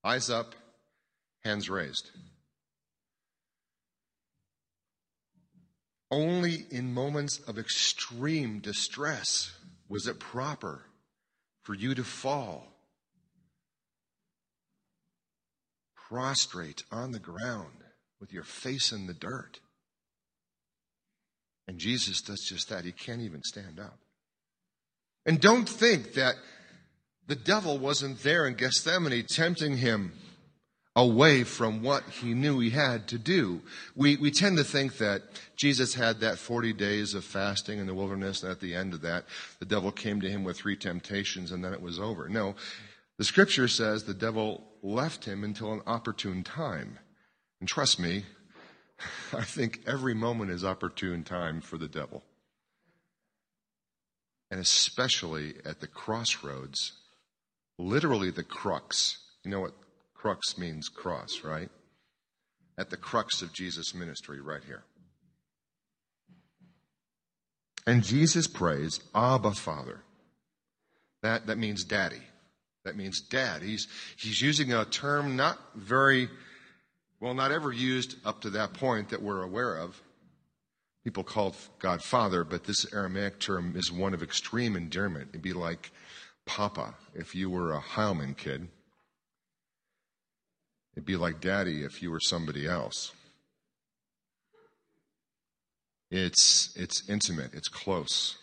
Eyes 0.04 0.30
up, 0.30 0.54
hands 1.44 1.70
raised. 1.70 2.12
Only 6.12 6.66
in 6.70 6.94
moments 6.94 7.40
of 7.48 7.58
extreme 7.58 8.60
distress 8.60 9.52
was 9.90 10.08
it 10.08 10.20
proper 10.20 10.84
for 11.66 11.74
you 11.74 11.96
to 11.96 12.04
fall 12.04 12.68
prostrate 16.08 16.84
on 16.92 17.12
the 17.12 17.20
ground 17.20 17.84
with 18.20 18.32
your 18.32 18.44
face 18.44 18.92
in 18.92 19.08
the 19.08 19.14
dirt. 19.14 19.60
And 21.68 21.80
Jesus 21.80 22.22
does 22.22 22.46
just 22.48 22.70
that. 22.70 22.86
He 22.86 22.92
can't 22.92 23.22
even 23.22 23.42
stand 23.42 23.80
up. 23.80 23.98
And 25.26 25.42
don't 25.42 25.68
think 25.68 26.14
that 26.14 26.36
the 27.26 27.36
devil 27.36 27.80
wasn't 27.80 28.22
there 28.22 28.46
in 28.46 28.54
Gethsemane 28.54 29.26
tempting 29.28 29.78
him 29.78 30.14
away 30.96 31.44
from 31.44 31.84
what 31.84 32.04
he 32.04 32.34
knew 32.34 32.60
he 32.60 32.70
had 32.70 33.08
to 33.10 33.18
do. 33.18 33.62
We, 33.96 34.16
we 34.16 34.32
tend 34.32 34.58
to 34.58 34.64
think 34.64 34.98
that 35.00 35.24
Jesus 35.58 35.94
had 35.94 36.22
that 36.22 36.38
40 36.38 36.72
days 36.74 37.14
of 37.14 37.26
fasting 37.26 37.80
in 37.80 37.86
the 37.86 37.94
wilderness, 37.94 38.44
and 38.44 38.52
at 38.52 38.62
the 38.62 38.74
end 38.74 38.94
of 38.94 39.02
that, 39.02 39.26
the 39.60 39.66
devil 39.66 39.92
came 39.92 40.22
to 40.22 40.30
him 40.30 40.44
with 40.44 40.58
three 40.58 40.78
temptations, 40.78 41.52
and 41.52 41.64
then 41.64 41.74
it 41.74 41.82
was 41.82 42.00
over. 42.00 42.30
No, 42.30 42.56
the 43.18 43.26
scripture 43.26 43.68
says 43.68 44.04
the 44.04 44.14
devil 44.14 44.64
left 44.82 45.26
him 45.26 45.44
until 45.44 45.74
an 45.74 45.82
opportune 45.86 46.44
time. 46.44 47.00
And 47.60 47.68
trust 47.68 48.00
me, 48.00 48.24
I 49.34 49.44
think 49.44 49.82
every 49.86 50.14
moment 50.14 50.52
is 50.52 50.64
opportune 50.64 51.24
time 51.24 51.60
for 51.60 51.78
the 51.78 51.88
devil. 51.90 52.24
And 54.50 54.62
especially 54.62 55.56
at 55.66 55.82
the 55.82 55.88
crossroads, 55.88 56.94
literally 57.78 58.30
the 58.32 58.44
crux. 58.44 59.18
You 59.44 59.52
know 59.52 59.60
what 59.60 59.74
crux 60.26 60.58
means 60.58 60.90
cross, 60.90 61.44
right? 61.44 61.70
At 62.80 62.90
the 62.90 62.98
crux 62.98 63.44
of 63.44 63.54
Jesus' 63.54 63.94
ministry, 63.94 64.42
right 64.42 64.64
here. 64.66 64.84
And 67.86 68.04
Jesus 68.04 68.48
prays, 68.48 69.00
Abba, 69.14 69.52
Father. 69.52 70.00
That, 71.22 71.46
that 71.46 71.60
means 71.60 71.84
daddy. 71.84 72.24
That 72.86 72.98
means 72.98 73.22
dad. 73.22 73.62
He's, 73.62 73.88
he's 74.18 74.42
using 74.42 74.74
a 74.74 74.84
term 74.86 75.36
not 75.36 75.60
very, 75.76 76.28
well, 77.20 77.36
not 77.36 77.52
ever 77.52 77.72
used 77.72 78.16
up 78.26 78.42
to 78.42 78.50
that 78.50 78.74
point 78.74 79.10
that 79.10 79.22
we're 79.22 79.44
aware 79.44 79.76
of. 79.76 80.02
People 81.04 81.24
called 81.24 81.56
God 81.78 82.02
Father, 82.02 82.44
but 82.44 82.64
this 82.64 82.92
Aramaic 82.92 83.40
term 83.40 83.74
is 83.76 83.92
one 83.92 84.16
of 84.16 84.24
extreme 84.24 84.76
endearment. 84.76 85.30
It'd 85.30 85.44
be 85.44 85.54
like 85.54 85.92
Papa 86.48 86.96
if 87.14 87.36
you 87.36 87.52
were 87.52 87.76
a 87.76 87.80
Heilman 87.80 88.36
kid. 88.36 88.70
It'd 90.96 91.06
be 91.06 91.18
like 91.18 91.42
Daddy 91.42 91.84
if 91.84 92.02
you 92.02 92.12
were 92.12 92.20
somebody 92.20 92.68
else. 92.68 93.12
It's, 96.10 96.74
it's 96.76 97.10
intimate, 97.10 97.54
it's 97.54 97.68
close. 97.68 98.38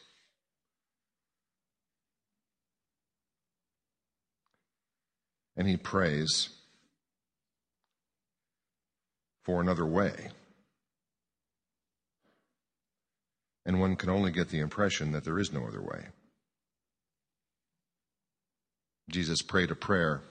and 5.57 5.69
he 5.69 5.77
prays 5.77 6.49
for 9.45 9.61
another 9.61 9.87
way. 9.87 10.31
And 13.65 13.81
one 13.81 13.97
can 13.97 14.11
only 14.11 14.33
get 14.33 14.49
the 14.49 14.59
impression 14.59 15.13
that 15.13 15.25
there 15.25 15.39
is 15.39 15.53
no 15.53 15.67
other 15.67 15.83
way. 15.83 16.07
Jesus 19.11 19.43
prayed 19.43 19.71
a 19.71 19.77
prayer, 19.77 20.23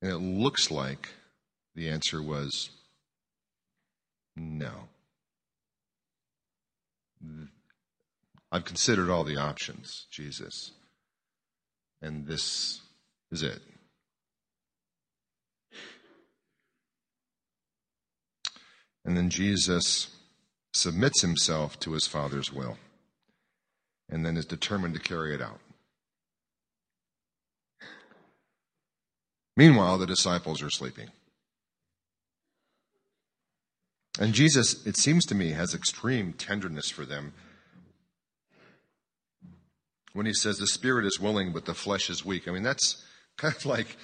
and 0.00 0.10
it 0.10 0.18
looks 0.18 0.70
like 0.70 1.08
the 1.74 1.88
answer 1.88 2.22
was 2.22 2.70
no. 4.36 4.88
I've 8.50 8.64
considered 8.64 9.10
all 9.10 9.24
the 9.24 9.36
options, 9.36 10.06
Jesus, 10.10 10.72
and 12.00 12.26
this 12.26 12.80
is 13.30 13.42
it. 13.42 13.60
And 19.04 19.16
then 19.16 19.30
Jesus 19.30 20.08
submits 20.72 21.22
himself 21.22 21.80
to 21.80 21.92
his 21.92 22.06
Father's 22.06 22.52
will 22.52 22.76
and 24.08 24.24
then 24.24 24.36
is 24.36 24.44
determined 24.44 24.94
to 24.94 25.00
carry 25.00 25.34
it 25.34 25.42
out. 25.42 25.60
Meanwhile, 29.58 29.98
the 29.98 30.06
disciples 30.06 30.62
are 30.62 30.70
sleeping. 30.70 31.08
And 34.20 34.32
Jesus, 34.32 34.86
it 34.86 34.96
seems 34.96 35.26
to 35.26 35.34
me, 35.34 35.50
has 35.50 35.74
extreme 35.74 36.32
tenderness 36.32 36.90
for 36.90 37.04
them 37.04 37.32
when 40.12 40.26
he 40.26 40.32
says 40.32 40.58
the 40.58 40.68
spirit 40.68 41.04
is 41.04 41.18
willing, 41.18 41.52
but 41.52 41.64
the 41.64 41.74
flesh 41.74 42.08
is 42.08 42.24
weak. 42.24 42.46
I 42.46 42.52
mean, 42.52 42.62
that's 42.62 43.04
kind 43.36 43.52
of 43.52 43.66
like 43.66 43.96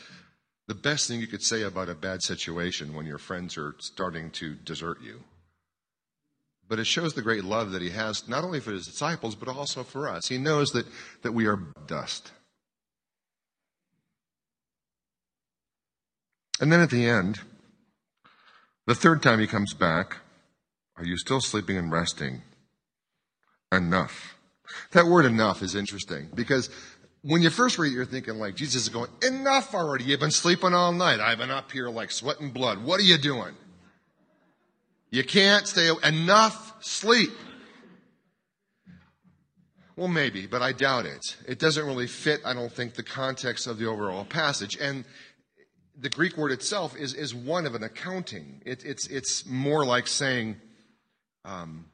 the 0.66 0.74
best 0.74 1.06
thing 1.06 1.20
you 1.20 1.28
could 1.28 1.42
say 1.42 1.62
about 1.62 1.88
a 1.88 1.94
bad 1.94 2.24
situation 2.24 2.92
when 2.92 3.06
your 3.06 3.18
friends 3.18 3.56
are 3.56 3.76
starting 3.78 4.30
to 4.32 4.56
desert 4.56 4.98
you. 5.04 5.22
But 6.68 6.80
it 6.80 6.88
shows 6.88 7.14
the 7.14 7.22
great 7.22 7.44
love 7.44 7.70
that 7.70 7.82
he 7.82 7.90
has, 7.90 8.26
not 8.26 8.42
only 8.42 8.58
for 8.58 8.72
his 8.72 8.86
disciples, 8.86 9.36
but 9.36 9.48
also 9.48 9.84
for 9.84 10.08
us. 10.08 10.26
He 10.26 10.36
knows 10.36 10.72
that, 10.72 10.86
that 11.22 11.30
we 11.30 11.46
are 11.46 11.60
dust. 11.86 12.32
And 16.60 16.72
then 16.72 16.80
at 16.80 16.90
the 16.90 17.06
end, 17.08 17.40
the 18.86 18.94
third 18.94 19.22
time 19.22 19.40
he 19.40 19.46
comes 19.46 19.74
back, 19.74 20.18
are 20.96 21.04
you 21.04 21.16
still 21.16 21.40
sleeping 21.40 21.76
and 21.76 21.90
resting? 21.90 22.42
Enough. 23.72 24.36
That 24.92 25.06
word 25.06 25.24
enough 25.24 25.62
is 25.62 25.74
interesting 25.74 26.28
because 26.34 26.70
when 27.22 27.42
you 27.42 27.50
first 27.50 27.78
read 27.78 27.92
it, 27.92 27.96
you're 27.96 28.04
thinking 28.04 28.34
like 28.34 28.54
Jesus 28.54 28.82
is 28.82 28.88
going, 28.88 29.10
enough 29.26 29.74
already. 29.74 30.04
You've 30.04 30.20
been 30.20 30.30
sleeping 30.30 30.74
all 30.74 30.92
night. 30.92 31.20
I've 31.20 31.38
been 31.38 31.50
up 31.50 31.72
here 31.72 31.88
like 31.88 32.10
sweating 32.10 32.50
blood. 32.50 32.84
What 32.84 33.00
are 33.00 33.04
you 33.04 33.18
doing? 33.18 33.54
You 35.10 35.24
can't 35.24 35.66
stay 35.66 35.90
enough 36.02 36.74
sleep. 36.84 37.30
Well, 39.96 40.08
maybe, 40.08 40.46
but 40.46 40.60
I 40.60 40.72
doubt 40.72 41.06
it. 41.06 41.36
It 41.46 41.58
doesn't 41.58 41.86
really 41.86 42.08
fit, 42.08 42.40
I 42.44 42.52
don't 42.52 42.72
think, 42.72 42.94
the 42.94 43.04
context 43.04 43.66
of 43.66 43.78
the 43.78 43.86
overall 43.86 44.24
passage. 44.24 44.76
And 44.80 45.04
the 45.98 46.10
Greek 46.10 46.36
word 46.36 46.52
itself 46.52 46.96
is, 46.96 47.14
is 47.14 47.34
one 47.34 47.66
of 47.66 47.74
an 47.74 47.82
accounting. 47.82 48.62
It, 48.64 48.84
it's, 48.84 49.06
it's 49.06 49.46
more 49.46 49.84
like 49.84 50.06
saying, 50.06 50.56
um, 51.44 51.86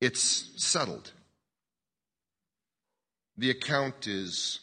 it's 0.00 0.50
settled 0.56 1.12
the 3.36 3.50
account 3.50 4.06
is 4.06 4.60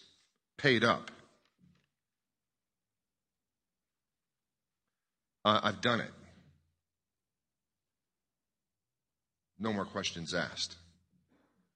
paid 0.58 0.84
up. 0.84 1.12
Uh, 5.44 5.60
I've 5.64 5.82
done 5.82 6.02
it. 6.02 6.12
No 9.60 9.74
more 9.74 9.86
questions 9.86 10.34
asked. 10.34 10.76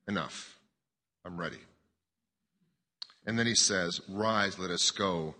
Enough. 0.08 0.58
I'm 1.26 1.38
ready. 1.38 1.60
And 3.26 3.40
then 3.40 3.48
he 3.48 3.56
says, 3.56 4.02
Rise, 4.10 4.60
let 4.60 4.70
us 4.70 4.92
go. 4.92 5.36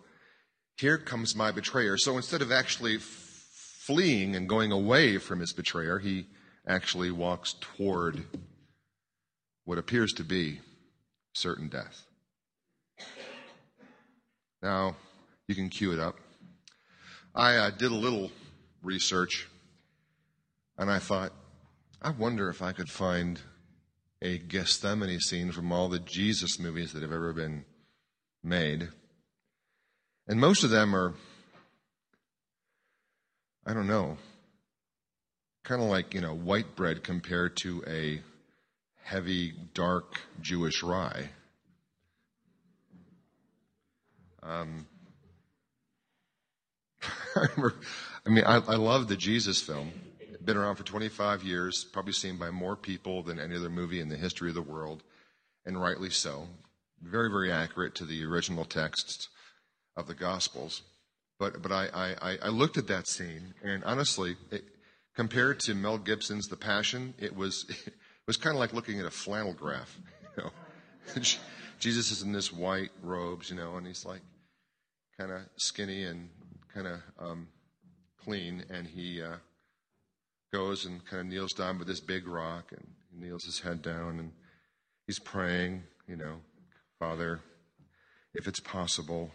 Here 0.78 0.98
comes 0.98 1.36
my 1.36 1.52
betrayer. 1.52 1.98
So 1.98 2.18
instead 2.18 2.42
of 2.42 2.52
actually 2.52 2.98
fleeing 2.98 4.36
and 4.36 4.50
going 4.50 4.72
away 4.72 5.18
from 5.18 5.40
his 5.40 5.54
betrayer, 5.54 6.00
he 6.00 6.28
actually 6.68 7.12
walks 7.12 7.56
toward 7.60 8.24
what 9.66 9.78
appears 9.78 10.14
to 10.14 10.24
be 10.24 10.60
certain 11.34 11.68
death. 11.68 12.06
Now, 14.62 14.96
you 15.48 15.56
can 15.56 15.70
cue 15.70 15.92
it 15.92 16.00
up. 16.00 16.16
I 17.36 17.56
uh, 17.56 17.70
did 17.72 17.92
a 17.92 17.96
little 17.96 18.32
research 18.82 19.48
and 20.78 20.90
I 20.90 21.00
thought, 21.00 21.34
I 22.02 22.12
wonder 22.12 22.50
if 22.50 22.62
I 22.62 22.72
could 22.72 22.90
find 22.90 23.40
a 24.22 24.38
Gethsemane 24.38 25.20
scene 25.20 25.52
from 25.52 25.72
all 25.72 25.90
the 25.90 26.00
Jesus 26.00 26.60
movies 26.60 26.94
that 26.94 27.02
have 27.02 27.12
ever 27.12 27.34
been 27.34 27.66
made. 28.44 28.90
And 30.28 30.40
most 30.40 30.64
of 30.64 30.70
them 30.70 30.96
are, 30.96 31.14
I 33.66 33.74
don't 33.74 33.88
know, 33.88 34.18
kind 35.64 35.82
of 35.82 35.88
like, 35.88 36.14
you 36.14 36.22
know, 36.22 36.34
white 36.34 36.76
bread 36.76 37.04
compared 37.04 37.58
to 37.58 37.84
a 37.88 38.22
heavy, 39.04 39.54
dark 39.74 40.22
Jewish 40.42 40.82
rye. 40.82 41.30
Um, 44.42 44.88
I, 47.36 48.30
mean, 48.30 48.44
I, 48.46 48.56
I 48.56 48.76
love 48.76 49.08
the 49.08 49.18
Jesus 49.18 49.62
film. 49.62 49.92
Been 50.44 50.58
around 50.58 50.76
for 50.76 50.84
25 50.84 51.44
years, 51.44 51.86
probably 51.86 52.12
seen 52.14 52.38
by 52.38 52.52
more 52.52 52.76
people 52.76 53.24
than 53.24 53.40
any 53.40 53.56
other 53.56 53.70
movie 53.70 54.02
in 54.02 54.10
the 54.10 54.18
history 54.18 54.50
of 54.50 54.56
the 54.56 54.62
world, 54.62 55.04
and 55.66 55.80
rightly 55.82 56.10
so. 56.10 56.48
Very, 57.02 57.30
very 57.30 57.52
accurate 57.52 57.96
to 57.96 58.06
the 58.06 58.26
original 58.26 58.66
texts. 58.66 59.30
Of 59.96 60.08
the 60.08 60.14
Gospels. 60.14 60.82
But, 61.40 61.62
but 61.62 61.72
I, 61.72 62.16
I, 62.22 62.38
I 62.44 62.50
looked 62.50 62.78
at 62.78 62.88
that 62.88 63.08
scene, 63.08 63.54
and 63.64 63.84
honestly, 63.84 64.36
it, 64.52 64.64
compared 65.16 65.60
to 65.62 65.74
Mel 65.74 65.98
Gibson's 65.98 66.48
The 66.48 66.56
Passion, 66.56 67.14
it 67.18 67.36
was, 67.36 67.66
it 67.86 67.94
was 68.28 68.38
kind 68.38 68.56
of 68.56 68.60
like 68.60 68.74
looking 68.74 69.00
at 69.00 69.06
a 69.06 69.12
flannel 69.12 69.54
graph. 69.54 69.98
You 70.36 70.44
know? 70.46 71.22
Jesus 71.80 72.12
is 72.12 72.24
in 72.24 72.32
this 72.32 72.52
white 72.52 72.90
robes, 73.04 73.52
you 73.52 73.56
know, 73.56 73.76
and 73.76 73.86
he's 73.86 74.04
like 74.04 74.22
kind 75.20 75.32
of 75.32 75.42
skinny 75.58 76.06
and 76.06 76.30
kind 76.74 76.88
of 76.88 77.02
um, 77.20 77.48
clean, 78.24 78.64
and 78.70 78.88
he 78.88 79.22
uh, 79.22 79.36
goes 80.52 80.86
and 80.86 81.06
kind 81.06 81.22
of 81.22 81.28
kneels 81.28 81.54
down 81.54 81.78
with 81.78 81.88
this 81.88 82.00
big 82.00 82.28
rock, 82.28 82.72
and 82.72 82.88
he 83.12 83.24
kneels 83.24 83.44
his 83.44 83.60
head 83.60 83.82
down, 83.82 84.20
and 84.20 84.32
he's 85.06 85.20
praying, 85.20 85.84
you 86.08 86.16
know, 86.16 86.38
Father, 87.00 87.42
if 88.34 88.48
it's 88.48 88.60
possible, 88.60 89.32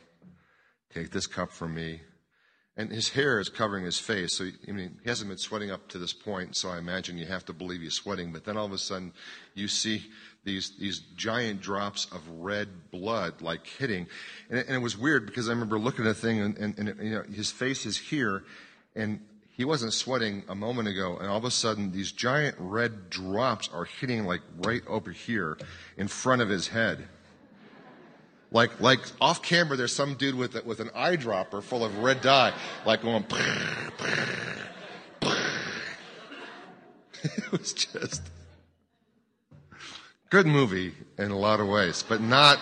take 0.92 1.10
this 1.10 1.26
cup 1.26 1.50
from 1.50 1.74
me. 1.74 2.00
And 2.76 2.92
his 2.92 3.08
hair 3.08 3.40
is 3.40 3.48
covering 3.48 3.84
his 3.84 3.98
face, 3.98 4.36
so 4.36 4.44
I 4.68 4.70
mean, 4.70 5.00
he 5.02 5.08
hasn't 5.08 5.28
been 5.28 5.38
sweating 5.38 5.72
up 5.72 5.88
to 5.88 5.98
this 5.98 6.12
point. 6.12 6.54
So 6.54 6.68
I 6.68 6.78
imagine 6.78 7.18
you 7.18 7.26
have 7.26 7.44
to 7.46 7.52
believe 7.52 7.80
he's 7.80 7.94
sweating. 7.94 8.32
But 8.32 8.44
then 8.44 8.56
all 8.56 8.66
of 8.66 8.72
a 8.72 8.78
sudden, 8.78 9.12
you 9.54 9.66
see 9.66 10.04
these 10.44 10.76
these 10.78 11.00
giant 11.16 11.60
drops 11.60 12.06
of 12.12 12.20
red 12.28 12.92
blood 12.92 13.42
like 13.42 13.66
hitting, 13.66 14.06
and 14.48 14.60
it, 14.60 14.66
and 14.68 14.76
it 14.76 14.78
was 14.78 14.96
weird 14.96 15.26
because 15.26 15.48
I 15.48 15.52
remember 15.52 15.76
looking 15.76 16.06
at 16.06 16.14
the 16.14 16.22
thing, 16.22 16.40
and, 16.40 16.56
and, 16.56 16.78
and 16.78 16.88
it, 16.88 17.02
you 17.02 17.10
know, 17.10 17.24
his 17.24 17.50
face 17.50 17.84
is 17.84 17.98
here, 17.98 18.44
and 18.94 19.20
he 19.50 19.64
wasn't 19.64 19.92
sweating 19.92 20.44
a 20.48 20.54
moment 20.54 20.86
ago, 20.86 21.16
and 21.18 21.28
all 21.28 21.36
of 21.36 21.44
a 21.44 21.50
sudden 21.50 21.90
these 21.90 22.12
giant 22.12 22.54
red 22.60 23.10
drops 23.10 23.68
are 23.74 23.86
hitting 23.86 24.24
like 24.24 24.42
right 24.58 24.82
over 24.86 25.10
here 25.10 25.58
in 25.96 26.06
front 26.06 26.42
of 26.42 26.48
his 26.48 26.68
head. 26.68 27.08
Like, 28.50 28.80
like 28.80 29.00
off 29.20 29.42
camera, 29.42 29.76
there's 29.76 29.94
some 29.94 30.14
dude 30.14 30.34
with, 30.34 30.64
with 30.64 30.80
an 30.80 30.88
eyedropper 30.88 31.62
full 31.62 31.84
of 31.84 31.98
red 31.98 32.22
dye, 32.22 32.54
like 32.86 33.02
going. 33.02 33.24
it 37.22 37.52
was 37.52 37.72
just 37.72 38.22
good 40.30 40.46
movie 40.46 40.94
in 41.18 41.30
a 41.30 41.38
lot 41.38 41.60
of 41.60 41.68
ways, 41.68 42.02
but 42.08 42.20
not 42.20 42.58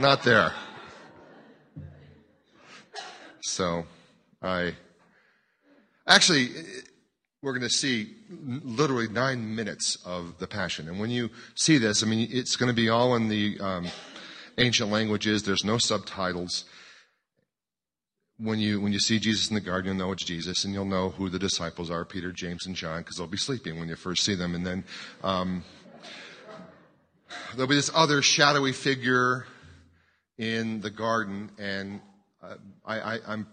not 0.00 0.24
there. 0.24 0.52
So, 3.42 3.84
I 4.42 4.74
Actually, 6.06 6.50
we're 7.40 7.52
going 7.52 7.62
to 7.62 7.70
see 7.70 8.14
literally 8.30 9.08
nine 9.08 9.54
minutes 9.54 9.96
of 10.04 10.38
the 10.38 10.46
Passion. 10.46 10.86
And 10.86 11.00
when 11.00 11.08
you 11.08 11.30
see 11.54 11.78
this, 11.78 12.02
I 12.02 12.06
mean, 12.06 12.28
it's 12.30 12.56
going 12.56 12.68
to 12.68 12.74
be 12.74 12.90
all 12.90 13.16
in 13.16 13.28
the 13.28 13.58
um, 13.58 13.86
ancient 14.58 14.90
languages. 14.90 15.42
There's 15.42 15.64
no 15.64 15.78
subtitles. 15.78 16.64
When 18.38 18.58
you 18.58 18.80
when 18.80 18.92
you 18.92 18.98
see 18.98 19.18
Jesus 19.18 19.48
in 19.48 19.54
the 19.54 19.60
garden, 19.60 19.86
you'll 19.86 20.06
know 20.06 20.12
it's 20.12 20.24
Jesus, 20.24 20.64
and 20.64 20.74
you'll 20.74 20.84
know 20.84 21.10
who 21.10 21.28
the 21.28 21.38
disciples 21.38 21.90
are: 21.90 22.04
Peter, 22.04 22.32
James, 22.32 22.66
and 22.66 22.74
John, 22.74 23.02
because 23.02 23.16
they'll 23.16 23.26
be 23.26 23.36
sleeping 23.36 23.78
when 23.78 23.88
you 23.88 23.96
first 23.96 24.24
see 24.24 24.34
them. 24.34 24.54
And 24.54 24.66
then 24.66 24.84
um, 25.22 25.64
there'll 27.54 27.68
be 27.68 27.76
this 27.76 27.92
other 27.94 28.22
shadowy 28.22 28.72
figure 28.72 29.46
in 30.36 30.80
the 30.80 30.90
garden, 30.90 31.50
and 31.58 32.00
uh, 32.42 32.56
I, 32.84 33.20
I'm 33.26 33.46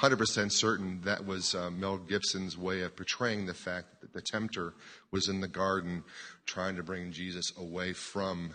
100% 0.00 0.52
certain 0.52 1.00
that 1.02 1.26
was 1.26 1.54
uh, 1.54 1.70
Mel 1.70 1.98
Gibson's 1.98 2.56
way 2.56 2.82
of 2.82 2.94
portraying 2.96 3.46
the 3.46 3.54
fact 3.54 4.00
that 4.00 4.12
the 4.12 4.22
tempter 4.22 4.74
was 5.10 5.28
in 5.28 5.40
the 5.40 5.48
garden 5.48 6.04
trying 6.46 6.76
to 6.76 6.84
bring 6.84 7.10
Jesus 7.10 7.52
away 7.58 7.92
from 7.92 8.54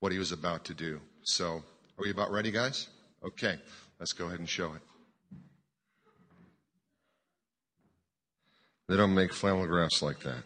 what 0.00 0.12
he 0.12 0.18
was 0.18 0.32
about 0.32 0.64
to 0.66 0.74
do. 0.74 1.00
So, 1.22 1.62
are 1.98 2.02
we 2.02 2.10
about 2.10 2.30
ready, 2.30 2.50
guys? 2.50 2.88
Okay, 3.24 3.58
let's 3.98 4.12
go 4.12 4.26
ahead 4.26 4.38
and 4.38 4.48
show 4.48 4.74
it. 4.74 4.82
They 8.88 8.96
don't 8.96 9.14
make 9.14 9.32
flannel 9.32 9.66
graphs 9.66 10.02
like 10.02 10.20
that. 10.20 10.44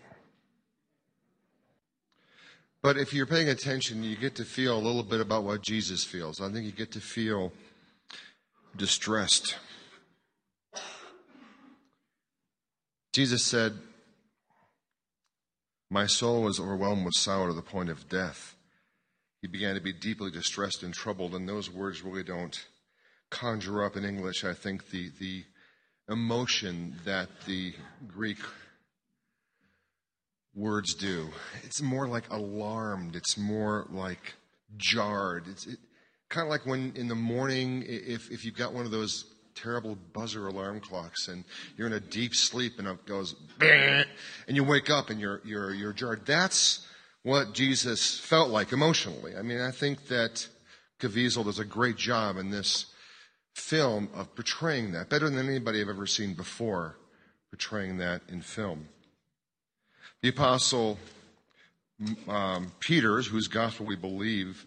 But 2.83 2.97
if 2.97 3.13
you're 3.13 3.27
paying 3.27 3.51
attention, 3.51 4.03
you 4.03 4.17
get 4.17 4.37
to 4.37 4.45
feel 4.45 4.77
a 4.77 4.81
little 4.81 5.03
bit 5.03 5.21
about 5.21 5.45
what 5.45 5.61
Jesus 5.61 6.03
feels. 6.03 6.41
I 6.41 6.51
think 6.51 6.65
you 6.65 6.73
get 6.73 6.93
to 6.93 7.01
feel 7.01 7.53
distressed. 8.75 9.57
Jesus 13.13 13.45
said, 13.45 13.75
My 15.91 16.07
soul 16.07 16.43
was 16.43 16.59
overwhelmed 16.59 17.05
with 17.05 17.15
sorrow 17.15 17.49
to 17.49 17.53
the 17.53 17.61
point 17.61 17.91
of 17.91 18.09
death. 18.09 18.55
He 19.40 19.48
began 19.48 19.74
to 19.74 19.81
be 19.81 19.92
deeply 19.92 20.31
distressed 20.31 20.83
and 20.83 20.92
troubled, 20.92 21.35
and 21.35 21.48
those 21.48 21.70
words 21.70 22.03
really 22.03 22.22
don't 22.22 22.59
conjure 23.31 23.85
up 23.85 23.96
in 23.96 24.05
English, 24.05 24.44
I 24.44 24.53
think, 24.53 24.90
the, 24.90 25.11
the 25.18 25.44
emotion 26.09 26.96
that 27.05 27.29
the 27.46 27.72
Greek 28.07 28.38
words 30.55 30.94
do. 30.94 31.31
It's 31.62 31.81
more 31.81 32.07
like 32.07 32.29
alarmed, 32.31 33.16
it's 33.16 33.38
more 33.38 33.87
like 33.90 34.35
jarred. 34.76 35.46
It's, 35.48 35.66
it, 35.66 35.79
kind 36.29 36.46
of 36.46 36.50
like 36.50 36.66
when 36.66 36.92
in 36.96 37.09
the 37.09 37.14
morning, 37.14 37.85
if, 37.87 38.31
if 38.31 38.44
you've 38.44 38.57
got 38.57 38.72
one 38.72 38.85
of 38.85 38.90
those 38.90 39.24
terrible 39.55 39.96
buzzer 40.12 40.46
alarm 40.46 40.81
clocks 40.81 41.29
and 41.29 41.44
you're 41.76 41.87
in 41.87 41.92
a 41.92 42.00
deep 42.00 42.35
sleep 42.35 42.79
and 42.79 42.88
it 42.88 43.07
goes, 43.07 43.35
and 43.61 44.07
you 44.48 44.64
wake 44.64 44.90
up 44.90 45.11
and 45.11 45.20
you're, 45.20 45.40
you're, 45.44 45.72
you're 45.72 45.92
jarred. 45.92 46.26
That's 46.26 46.87
what 47.23 47.53
Jesus 47.53 48.19
felt 48.19 48.51
like 48.51 48.73
emotionally. 48.73 49.37
I 49.37 49.43
mean, 49.43 49.61
I 49.61 49.71
think 49.71 50.07
that 50.09 50.49
Caviezel 51.01 51.45
does 51.45 51.59
a 51.59 51.65
great 51.65 51.97
job 51.97 52.37
in 52.37 52.51
this 52.51 52.87
film 53.55 54.09
of 54.15 54.35
portraying 54.35 54.93
that, 54.93 55.09
better 55.09 55.29
than 55.29 55.49
anybody 55.49 55.81
I've 55.81 55.89
ever 55.89 56.07
seen 56.07 56.35
before, 56.35 56.97
portraying 57.51 57.99
that 57.99 58.23
in 58.29 58.41
film. 58.41 58.89
The 60.23 60.29
apostle 60.29 60.99
um, 62.29 62.73
Peter's, 62.81 63.27
whose 63.27 63.49
gospel 63.49 63.87
we 63.87 63.97
believe 63.97 64.65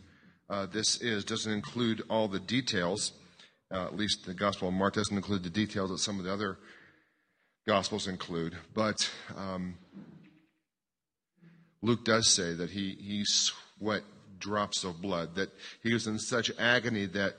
uh, 0.49 0.65
this 0.67 1.01
is 1.01 1.25
doesn't 1.25 1.51
include 1.51 2.03
all 2.09 2.27
the 2.27 2.39
details. 2.39 3.13
Uh, 3.71 3.85
at 3.85 3.95
least 3.95 4.25
the 4.25 4.33
Gospel 4.33 4.67
of 4.67 4.73
Mark 4.73 4.93
doesn't 4.93 5.15
include 5.15 5.43
the 5.43 5.49
details 5.49 5.89
that 5.89 5.97
some 5.97 6.19
of 6.19 6.25
the 6.25 6.33
other 6.33 6.57
Gospels 7.65 8.07
include. 8.07 8.55
But 8.73 9.09
um, 9.35 9.77
Luke 11.83 12.05
does 12.05 12.29
say 12.29 12.53
that 12.53 12.71
he, 12.71 12.97
he 12.99 13.25
sweat 13.25 14.03
drops 14.39 14.85
of 14.85 15.01
blood, 15.01 15.35
that 15.35 15.49
he 15.83 15.93
was 15.93 16.07
in 16.07 16.17
such 16.17 16.49
agony 16.57 17.05
that 17.07 17.35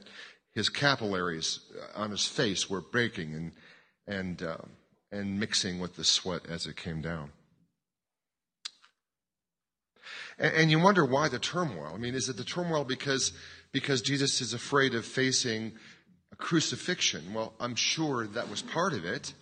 his 0.52 0.68
capillaries 0.68 1.60
uh, 1.74 2.00
on 2.00 2.10
his 2.10 2.26
face 2.26 2.68
were 2.68 2.82
breaking 2.82 3.34
and, 3.34 3.52
and, 4.06 4.42
uh, 4.42 4.58
and 5.10 5.40
mixing 5.40 5.80
with 5.80 5.96
the 5.96 6.04
sweat 6.04 6.42
as 6.48 6.66
it 6.66 6.76
came 6.76 7.00
down. 7.00 7.30
And, 10.38 10.54
and 10.54 10.70
you 10.70 10.78
wonder 10.78 11.06
why 11.06 11.28
the 11.30 11.38
turmoil. 11.38 11.92
I 11.94 11.96
mean, 11.96 12.14
is 12.14 12.28
it 12.28 12.36
the 12.36 12.44
turmoil 12.44 12.84
because, 12.84 13.32
because 13.72 14.02
Jesus 14.02 14.42
is 14.42 14.52
afraid 14.52 14.94
of 14.94 15.06
facing 15.06 15.72
a 16.32 16.36
crucifixion? 16.36 17.32
Well, 17.32 17.54
I'm 17.58 17.76
sure 17.76 18.26
that 18.26 18.50
was 18.50 18.60
part 18.60 18.92
of 18.92 19.06
it. 19.06 19.32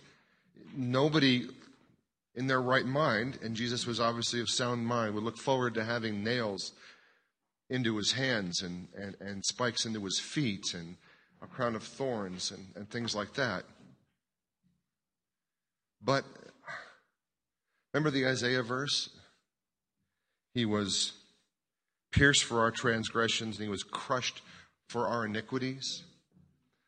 Nobody 0.73 1.49
in 2.35 2.47
their 2.47 2.61
right 2.61 2.85
mind, 2.85 3.39
and 3.43 3.55
Jesus 3.55 3.85
was 3.85 3.99
obviously 3.99 4.39
of 4.39 4.49
sound 4.49 4.85
mind, 4.87 5.13
would 5.13 5.23
look 5.23 5.37
forward 5.37 5.75
to 5.75 5.83
having 5.83 6.23
nails 6.23 6.71
into 7.69 7.97
his 7.97 8.13
hands 8.13 8.61
and, 8.61 8.87
and, 8.97 9.15
and 9.19 9.45
spikes 9.45 9.85
into 9.85 10.03
his 10.03 10.19
feet 10.19 10.73
and 10.73 10.97
a 11.41 11.47
crown 11.47 11.75
of 11.75 11.83
thorns 11.83 12.51
and, 12.51 12.67
and 12.75 12.89
things 12.89 13.15
like 13.15 13.33
that. 13.33 13.63
But 16.01 16.25
remember 17.93 18.11
the 18.11 18.27
Isaiah 18.27 18.63
verse? 18.63 19.09
He 20.53 20.65
was 20.65 21.13
pierced 22.11 22.43
for 22.43 22.61
our 22.61 22.71
transgressions 22.71 23.57
and 23.57 23.63
he 23.63 23.71
was 23.71 23.83
crushed 23.83 24.41
for 24.89 25.07
our 25.07 25.25
iniquities. 25.25 26.03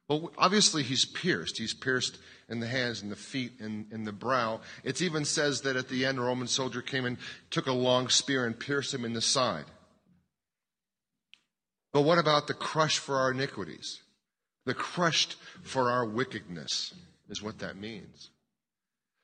Well, 0.07 0.31
obviously 0.37 0.83
he's 0.83 1.05
pierced. 1.05 1.57
He's 1.57 1.73
pierced 1.73 2.19
in 2.47 2.59
the 2.59 2.67
hands 2.67 3.01
and 3.01 3.11
the 3.11 3.15
feet 3.15 3.59
and 3.59 3.91
in 3.91 4.03
the 4.03 4.11
brow. 4.11 4.61
It 4.83 5.01
even 5.01 5.25
says 5.25 5.61
that 5.61 5.75
at 5.75 5.89
the 5.89 6.05
end, 6.05 6.19
a 6.19 6.21
Roman 6.21 6.47
soldier 6.47 6.81
came 6.81 7.05
and 7.05 7.17
took 7.49 7.65
a 7.65 7.71
long 7.71 8.09
spear 8.09 8.45
and 8.45 8.59
pierced 8.59 8.93
him 8.93 9.03
in 9.03 9.13
the 9.13 9.21
side. 9.21 9.65
But 11.91 12.01
what 12.01 12.19
about 12.19 12.47
the 12.47 12.53
crush 12.53 12.99
for 12.99 13.17
our 13.17 13.31
iniquities? 13.31 14.01
The 14.65 14.73
crushed 14.73 15.37
for 15.63 15.89
our 15.89 16.05
wickedness 16.05 16.93
is 17.29 17.41
what 17.41 17.59
that 17.59 17.77
means. 17.77 18.29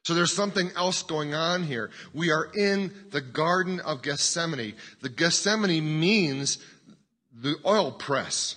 So 0.04 0.16
there's 0.16 0.34
something 0.34 0.72
else 0.76 1.04
going 1.04 1.36
on 1.36 1.64
here. 1.64 1.92
We 2.14 2.32
are 2.32 2.50
in 2.56 2.92
the 3.12 3.22
Garden 3.22 3.80
of 3.82 4.02
Gethsemane. 4.02 4.74
The 5.02 5.10
Gethsemane 5.10 6.00
means 6.00 6.58
the 7.34 7.56
oil 7.66 7.92
press. 7.92 8.56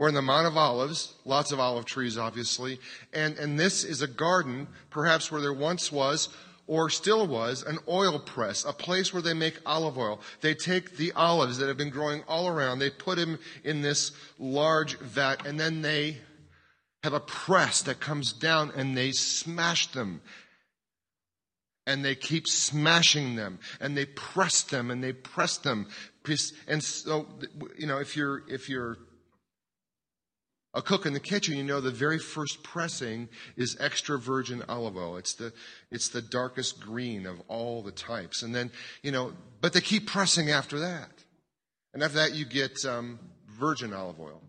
We're 0.00 0.08
in 0.08 0.14
the 0.14 0.22
Mount 0.22 0.46
of 0.46 0.56
Olives, 0.56 1.12
lots 1.26 1.52
of 1.52 1.60
olive 1.60 1.84
trees, 1.84 2.16
obviously. 2.16 2.80
And, 3.12 3.36
and 3.36 3.60
this 3.60 3.84
is 3.84 4.00
a 4.00 4.06
garden, 4.06 4.66
perhaps 4.88 5.30
where 5.30 5.42
there 5.42 5.52
once 5.52 5.92
was 5.92 6.30
or 6.66 6.88
still 6.88 7.26
was, 7.26 7.62
an 7.62 7.78
oil 7.86 8.18
press, 8.18 8.64
a 8.64 8.72
place 8.72 9.12
where 9.12 9.20
they 9.20 9.34
make 9.34 9.58
olive 9.66 9.98
oil. 9.98 10.18
They 10.40 10.54
take 10.54 10.96
the 10.96 11.12
olives 11.12 11.58
that 11.58 11.68
have 11.68 11.76
been 11.76 11.90
growing 11.90 12.22
all 12.26 12.48
around, 12.48 12.78
they 12.78 12.88
put 12.88 13.18
them 13.18 13.38
in 13.62 13.82
this 13.82 14.12
large 14.38 14.98
vat, 15.00 15.44
and 15.44 15.60
then 15.60 15.82
they 15.82 16.16
have 17.04 17.12
a 17.12 17.20
press 17.20 17.82
that 17.82 18.00
comes 18.00 18.32
down 18.32 18.72
and 18.74 18.96
they 18.96 19.12
smash 19.12 19.88
them. 19.88 20.22
And 21.86 22.02
they 22.02 22.14
keep 22.14 22.48
smashing 22.48 23.36
them 23.36 23.58
and 23.82 23.94
they 23.98 24.06
press 24.06 24.62
them 24.62 24.90
and 24.90 25.04
they 25.04 25.12
press 25.12 25.58
them. 25.58 25.88
And 26.66 26.82
so, 26.82 27.26
you 27.76 27.86
know, 27.86 27.98
if 27.98 28.16
you're, 28.16 28.44
if 28.48 28.70
you're 28.70 28.96
a 30.72 30.82
cook 30.82 31.04
in 31.04 31.12
the 31.12 31.20
kitchen, 31.20 31.56
you 31.56 31.64
know 31.64 31.80
the 31.80 31.90
very 31.90 32.18
first 32.18 32.62
pressing 32.62 33.28
is 33.56 33.76
extra 33.80 34.18
virgin 34.18 34.62
olive 34.68 34.96
oil. 34.96 35.16
It's 35.16 35.34
the, 35.34 35.52
it's 35.90 36.08
the 36.08 36.22
darkest 36.22 36.80
green 36.80 37.26
of 37.26 37.40
all 37.48 37.82
the 37.82 37.90
types. 37.90 38.42
And 38.42 38.54
then, 38.54 38.70
you 39.02 39.10
know, 39.10 39.32
but 39.60 39.72
they 39.72 39.80
keep 39.80 40.06
pressing 40.06 40.50
after 40.50 40.78
that. 40.78 41.10
And 41.92 42.02
after 42.04 42.18
that, 42.18 42.34
you 42.34 42.44
get 42.44 42.84
um, 42.84 43.18
virgin 43.48 43.92
olive 43.92 44.20
oil, 44.20 44.40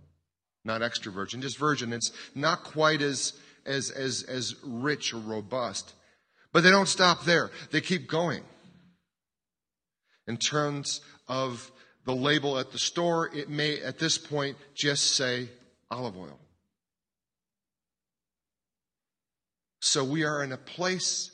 not 0.64 0.84
extra 0.84 1.12
virgin, 1.12 1.42
just 1.42 1.58
virgin. 1.58 1.92
It's 1.92 2.12
not 2.36 2.64
quite 2.64 3.02
as, 3.02 3.34
as, 3.66 3.90
as, 3.90 4.22
as 4.24 4.56
rich 4.64 5.16
or 5.16 5.20
robust. 5.20 5.94
But 6.54 6.62
they 6.62 6.70
don't 6.70 6.88
stop 6.88 7.24
there. 7.24 7.50
They 7.72 7.82
keep 7.82 8.08
going. 8.08 8.44
In 10.28 10.38
terms 10.38 11.02
of 11.28 11.72
the 12.06 12.16
label 12.16 12.60
at 12.60 12.72
the 12.72 12.78
store, 12.78 13.36
it 13.36 13.50
may 13.50 13.82
at 13.82 13.98
this 13.98 14.20
point 14.20 14.56
just 14.76 15.16
say 15.16 15.50
olive 15.92 16.18
oil. 16.18 16.40
So 19.82 20.04
we 20.04 20.24
are 20.24 20.44
in 20.44 20.52
a 20.52 20.58
place 20.58 21.32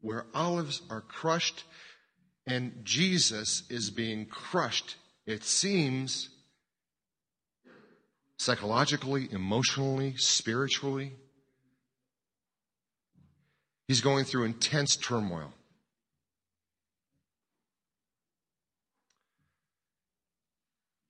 where 0.00 0.26
olives 0.34 0.80
are 0.88 1.00
crushed 1.00 1.64
and 2.46 2.72
Jesus 2.84 3.64
is 3.68 3.90
being 3.90 4.26
crushed. 4.26 4.96
It 5.26 5.42
seems 5.42 6.28
psychologically, 8.38 9.28
emotionally, 9.32 10.14
spiritually. 10.16 11.12
He's 13.88 14.00
going 14.00 14.24
through 14.24 14.44
intense 14.44 14.96
turmoil. 14.96 15.52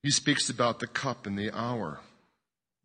He 0.03 0.09
speaks 0.11 0.49
about 0.49 0.79
the 0.79 0.87
cup 0.87 1.25
and 1.25 1.37
the 1.37 1.51
hour. 1.51 1.99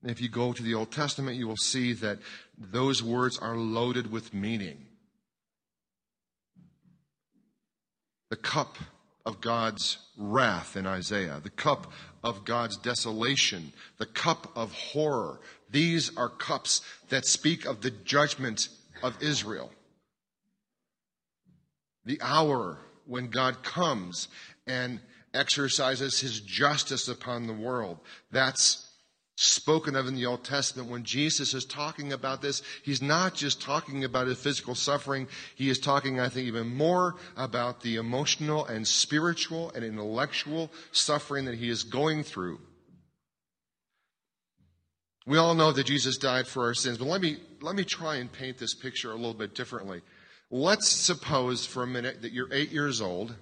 If 0.05 0.21
you 0.21 0.29
go 0.29 0.53
to 0.53 0.63
the 0.63 0.75
Old 0.75 0.91
Testament, 0.91 1.37
you 1.37 1.47
will 1.47 1.57
see 1.57 1.93
that 1.95 2.19
those 2.59 3.03
words 3.03 3.39
are 3.39 3.57
loaded 3.57 4.11
with 4.11 4.35
meaning. 4.35 4.87
The 8.31 8.37
cup 8.37 8.79
of 9.25 9.41
God's 9.41 9.99
wrath 10.17 10.77
in 10.77 10.87
Isaiah, 10.87 11.41
the 11.43 11.51
cup 11.51 11.93
of 12.25 12.45
God's 12.45 12.77
desolation, 12.79 13.73
the 13.99 14.07
cup 14.07 14.51
of 14.57 14.73
horror. 14.73 15.41
These 15.71 16.17
are 16.17 16.29
cups 16.29 16.81
that 17.11 17.27
speak 17.27 17.65
of 17.65 17.83
the 17.83 17.91
judgment 17.91 18.69
of 19.03 19.23
Israel. 19.23 19.71
The 22.05 22.21
hour 22.21 22.79
when 23.07 23.29
God 23.29 23.63
comes 23.63 24.29
and 24.67 25.01
exercises 25.33 26.21
his 26.21 26.41
justice 26.41 27.07
upon 27.07 27.47
the 27.47 27.53
world. 27.53 27.99
That's 28.33 28.92
spoken 29.37 29.97
of 29.97 30.07
in 30.07 30.15
the 30.15 30.27
Old 30.27 30.45
Testament. 30.45 30.91
When 30.91 31.05
Jesus 31.05 31.55
is 31.55 31.65
talking 31.65 32.13
about 32.13 32.43
this, 32.43 32.63
he's 32.83 33.03
not 33.03 33.35
just 33.35 33.63
talking 33.63 34.05
about 34.05 34.27
his 34.27 34.39
physical 34.39 34.75
suffering. 34.75 35.29
He 35.55 35.71
is 35.71 35.79
talking, 35.79 36.21
I 36.21 36.29
think, 36.29 36.47
even 36.47 36.75
more 36.75 37.17
about 37.37 37.81
the 37.81 37.97
emotional 37.97 38.67
and 38.67 38.87
spiritual 38.87 39.73
and 39.75 39.85
intellectual 39.85 40.71
suffering 40.93 41.47
that 41.47 41.57
he 41.57 41.69
is 41.69 41.83
going 41.83 42.25
through. 42.25 42.61
We 45.25 45.39
all 45.39 45.55
know 45.55 45.73
that 45.73 45.87
Jesus 45.87 46.19
died 46.19 46.49
for 46.49 46.65
our 46.65 46.75
sins, 46.75 46.99
but 46.99 47.07
let 47.07 47.21
me, 47.21 47.37
let 47.61 47.77
me 47.77 47.85
try 47.85 48.17
and 48.17 48.31
paint 48.31 48.59
this 48.59 48.75
picture 48.75 49.13
a 49.13 49.17
little 49.17 49.35
bit 49.35 49.55
differently. 49.55 50.03
Let's 50.51 50.89
suppose 50.89 51.65
for 51.65 51.83
a 51.83 51.87
minute 51.87 52.23
that 52.23 52.33
you're 52.33 52.53
eight 52.53 52.73
years 52.73 53.01
old 53.01 53.35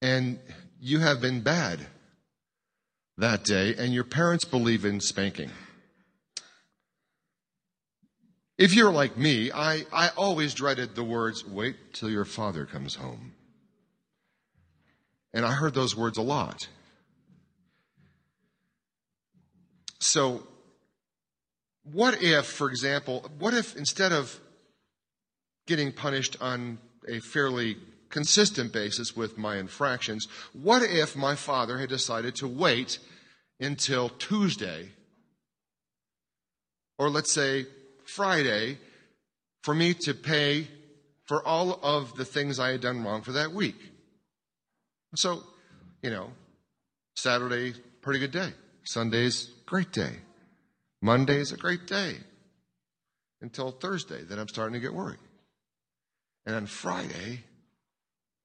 and 0.00 0.38
you 0.80 1.00
have 1.00 1.20
been 1.20 1.40
bad 1.40 1.80
that 3.18 3.44
day, 3.44 3.74
and 3.76 3.92
your 3.92 4.04
parents 4.04 4.44
believe 4.44 4.84
in 4.84 5.00
spanking. 5.00 5.50
If 8.56 8.74
you're 8.74 8.92
like 8.92 9.16
me, 9.16 9.52
I, 9.52 9.84
I 9.92 10.10
always 10.16 10.54
dreaded 10.54 10.94
the 10.94 11.04
words, 11.04 11.44
wait 11.46 11.92
till 11.92 12.10
your 12.10 12.24
father 12.24 12.64
comes 12.64 12.94
home. 12.94 13.32
And 15.32 15.44
I 15.44 15.52
heard 15.52 15.74
those 15.74 15.96
words 15.96 16.16
a 16.16 16.22
lot. 16.22 16.68
So, 20.00 20.46
what 21.82 22.22
if, 22.22 22.46
for 22.46 22.68
example, 22.68 23.30
what 23.38 23.52
if 23.52 23.76
instead 23.76 24.12
of 24.12 24.38
getting 25.66 25.92
punished 25.92 26.36
on 26.40 26.78
a 27.08 27.20
fairly 27.20 27.76
consistent 28.10 28.72
basis 28.72 29.16
with 29.16 29.38
my 29.38 29.56
infractions. 29.56 30.28
What 30.52 30.82
if 30.82 31.16
my 31.16 31.34
father 31.34 31.78
had 31.78 31.88
decided 31.88 32.34
to 32.36 32.48
wait 32.48 32.98
until 33.60 34.08
Tuesday, 34.08 34.88
or 36.98 37.10
let's 37.10 37.32
say 37.32 37.66
Friday, 38.04 38.78
for 39.62 39.74
me 39.74 39.94
to 39.94 40.14
pay 40.14 40.68
for 41.26 41.46
all 41.46 41.78
of 41.82 42.16
the 42.16 42.24
things 42.24 42.58
I 42.58 42.70
had 42.70 42.80
done 42.80 43.04
wrong 43.04 43.22
for 43.22 43.32
that 43.32 43.52
week? 43.52 43.76
So, 45.14 45.42
you 46.02 46.10
know, 46.10 46.30
Saturday, 47.16 47.74
pretty 48.02 48.20
good 48.20 48.30
day. 48.30 48.52
Sunday's 48.84 49.50
great 49.66 49.92
day. 49.92 50.12
Monday's 51.02 51.52
a 51.52 51.56
great 51.56 51.86
day. 51.86 52.16
Until 53.40 53.70
Thursday, 53.70 54.22
then 54.22 54.38
I'm 54.38 54.48
starting 54.48 54.74
to 54.74 54.80
get 54.80 54.92
worried. 54.92 55.20
And 56.44 56.56
on 56.56 56.66
Friday, 56.66 57.44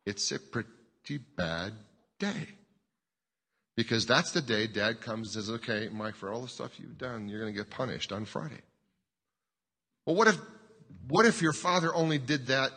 it's 0.06 0.32
a 0.32 0.40
pretty 0.40 1.24
bad 1.38 1.74
day. 2.20 2.48
Because 3.76 4.06
that's 4.06 4.32
the 4.32 4.42
day 4.42 4.68
dad 4.68 5.02
comes 5.02 5.36
and 5.36 5.44
says, 5.44 5.56
okay, 5.56 5.90
Mike, 5.92 6.16
for 6.16 6.32
all 6.32 6.42
the 6.42 6.48
stuff 6.48 6.80
you've 6.80 6.98
done, 6.98 7.28
you're 7.28 7.40
going 7.40 7.54
to 7.54 7.58
get 7.58 7.70
punished 7.70 8.12
on 8.12 8.26
Friday. 8.26 8.62
Well, 10.06 10.16
what 10.16 10.28
if, 10.28 10.38
what 11.08 11.26
if 11.26 11.42
your 11.42 11.54
father 11.54 11.94
only 11.94 12.20
did 12.20 12.48
that 12.48 12.72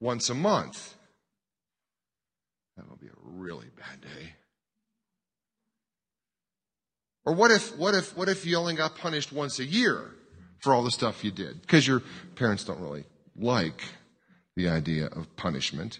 once 0.00 0.30
a 0.30 0.34
month? 0.34 0.94
That 2.76 2.88
would 2.88 3.00
be 3.00 3.08
a 3.08 3.10
really 3.24 3.66
bad 3.76 4.00
day. 4.00 4.34
Or 7.24 7.34
what 7.34 7.50
if, 7.50 7.76
what 7.76 7.94
if, 7.94 8.16
what 8.16 8.28
if 8.28 8.46
you 8.46 8.56
only 8.56 8.74
got 8.74 8.96
punished 8.96 9.32
once 9.32 9.58
a 9.58 9.64
year 9.64 10.12
for 10.60 10.72
all 10.72 10.84
the 10.84 10.90
stuff 10.90 11.24
you 11.24 11.32
did? 11.32 11.60
Because 11.60 11.86
your 11.86 12.02
parents 12.36 12.64
don't 12.64 12.80
really 12.80 13.04
like 13.36 13.82
the 14.56 14.68
idea 14.68 15.06
of 15.06 15.34
punishment 15.36 15.98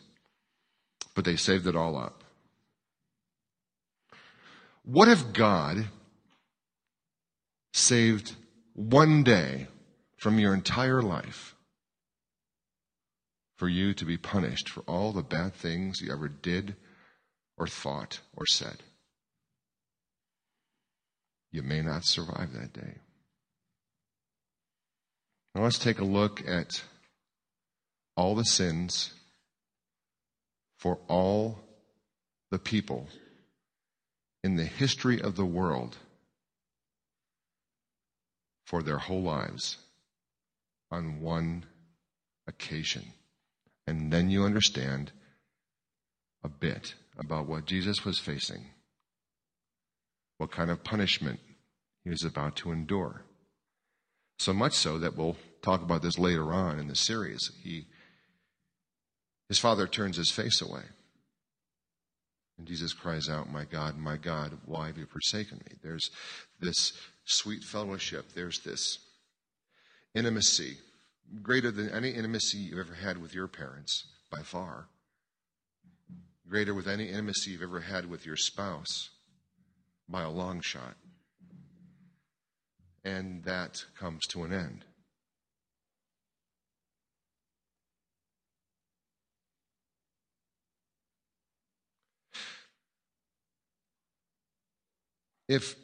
but 1.19 1.25
they 1.25 1.35
saved 1.35 1.67
it 1.67 1.75
all 1.75 1.97
up. 1.99 2.23
What 4.85 5.09
if 5.09 5.33
God 5.33 5.87
saved 7.73 8.37
one 8.75 9.25
day 9.25 9.67
from 10.17 10.39
your 10.39 10.55
entire 10.55 11.03
life 11.03 11.57
for 13.57 13.69
you 13.69 13.95
to 13.95 14.05
be 14.05 14.17
punished 14.17 14.69
for 14.69 14.83
all 14.83 15.11
the 15.11 15.25
bad 15.25 15.55
things 15.55 16.01
you 16.01 16.13
ever 16.13 16.29
did 16.29 16.77
or 17.57 17.67
thought 17.67 18.21
or 18.37 18.47
said? 18.47 18.77
You 21.51 21.65
may 21.65 21.83
not 21.83 22.05
survive 22.05 22.53
that 22.53 22.73
day. 22.73 22.99
Now 25.57 25.65
let's 25.65 25.81
take 25.81 25.99
a 25.99 26.05
look 26.05 26.47
at 26.47 26.85
all 28.17 28.37
the 28.37 28.45
sins 28.45 29.15
for 30.79 30.99
all 31.09 31.59
the 32.51 32.59
people 32.59 33.09
in 34.43 34.57
the 34.57 34.65
history 34.65 35.21
of 35.21 35.37
the 35.37 35.45
world 35.45 35.97
for 38.65 38.83
their 38.83 38.99
whole 38.99 39.23
lives 39.23 39.79
on 40.91 41.21
one 41.21 41.65
occasion. 42.47 43.03
And 43.87 44.13
then 44.13 44.31
you 44.31 44.45
understand 44.45 45.13
a 46.45 46.49
bit 46.49 46.95
about 47.19 47.47
what 47.47 47.67
Jesus 47.67 48.05
was 48.05 48.19
facing, 48.19 48.67
what 50.37 50.53
kind 50.53 50.71
of 50.71 50.85
punishment 50.85 51.41
he 52.05 52.11
was 52.11 52.23
about 52.23 52.57
to 52.57 52.71
endure. 52.71 53.23
So 54.39 54.53
much 54.53 54.75
so 54.75 54.99
that 54.99 55.17
we'll 55.17 55.37
talk 55.63 55.83
about 55.83 56.03
this 56.03 56.19
later 56.19 56.53
on 56.53 56.79
in 56.79 56.87
the 56.87 56.95
series. 56.95 57.51
He 57.63 57.87
his 59.49 59.59
father 59.59 59.87
turns 59.87 60.17
his 60.17 60.31
face 60.31 60.61
away. 60.61 60.83
And 62.59 62.67
Jesus 62.67 62.93
cries 62.93 63.29
out, 63.29 63.51
My 63.51 63.65
God, 63.65 63.97
my 63.97 64.17
God, 64.17 64.59
why 64.67 64.89
have 64.89 64.99
you 64.99 65.07
forsaken 65.07 65.61
me? 65.69 65.77
There's 65.83 66.11
this 66.61 66.93
sweet 67.25 67.63
fellowship, 67.63 68.33
there's 68.35 68.61
this 68.61 68.99
intimacy 70.15 70.79
greater 71.43 71.71
than 71.71 71.91
any 71.91 72.11
intimacy 72.11 72.59
you've 72.59 72.79
ever 72.79 72.95
had 72.95 73.21
with 73.21 73.35
your 73.35 73.49
parents, 73.49 74.05
by 74.31 74.43
far. 74.43 74.89
Greater 76.49 76.75
with 76.75 76.89
any 76.89 77.09
intimacy 77.09 77.51
you've 77.51 77.63
ever 77.63 77.81
had 77.81 78.09
with 78.09 78.25
your 78.25 78.37
spouse, 78.37 79.11
by 80.09 80.23
a 80.23 80.31
long 80.31 80.61
shot. 80.61 80.95
And 83.05 83.45
that 83.45 83.85
comes 83.99 84.27
to 84.29 84.45
an 84.45 84.53
end. 84.53 84.85
If 95.49 95.77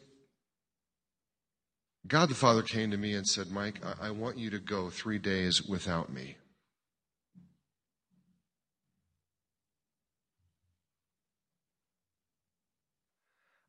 God 2.07 2.29
the 2.29 2.35
Father 2.35 2.63
came 2.63 2.91
to 2.91 2.99
me 2.99 3.15
and 3.15 3.27
said, 3.27 3.51
Mike, 3.51 3.81
I, 3.85 4.09
I 4.09 4.11
want 4.11 4.37
you 4.37 4.51
to 4.51 4.59
go 4.59 4.91
three 4.91 5.19
days 5.19 5.63
without 5.63 6.13
me. 6.13 6.37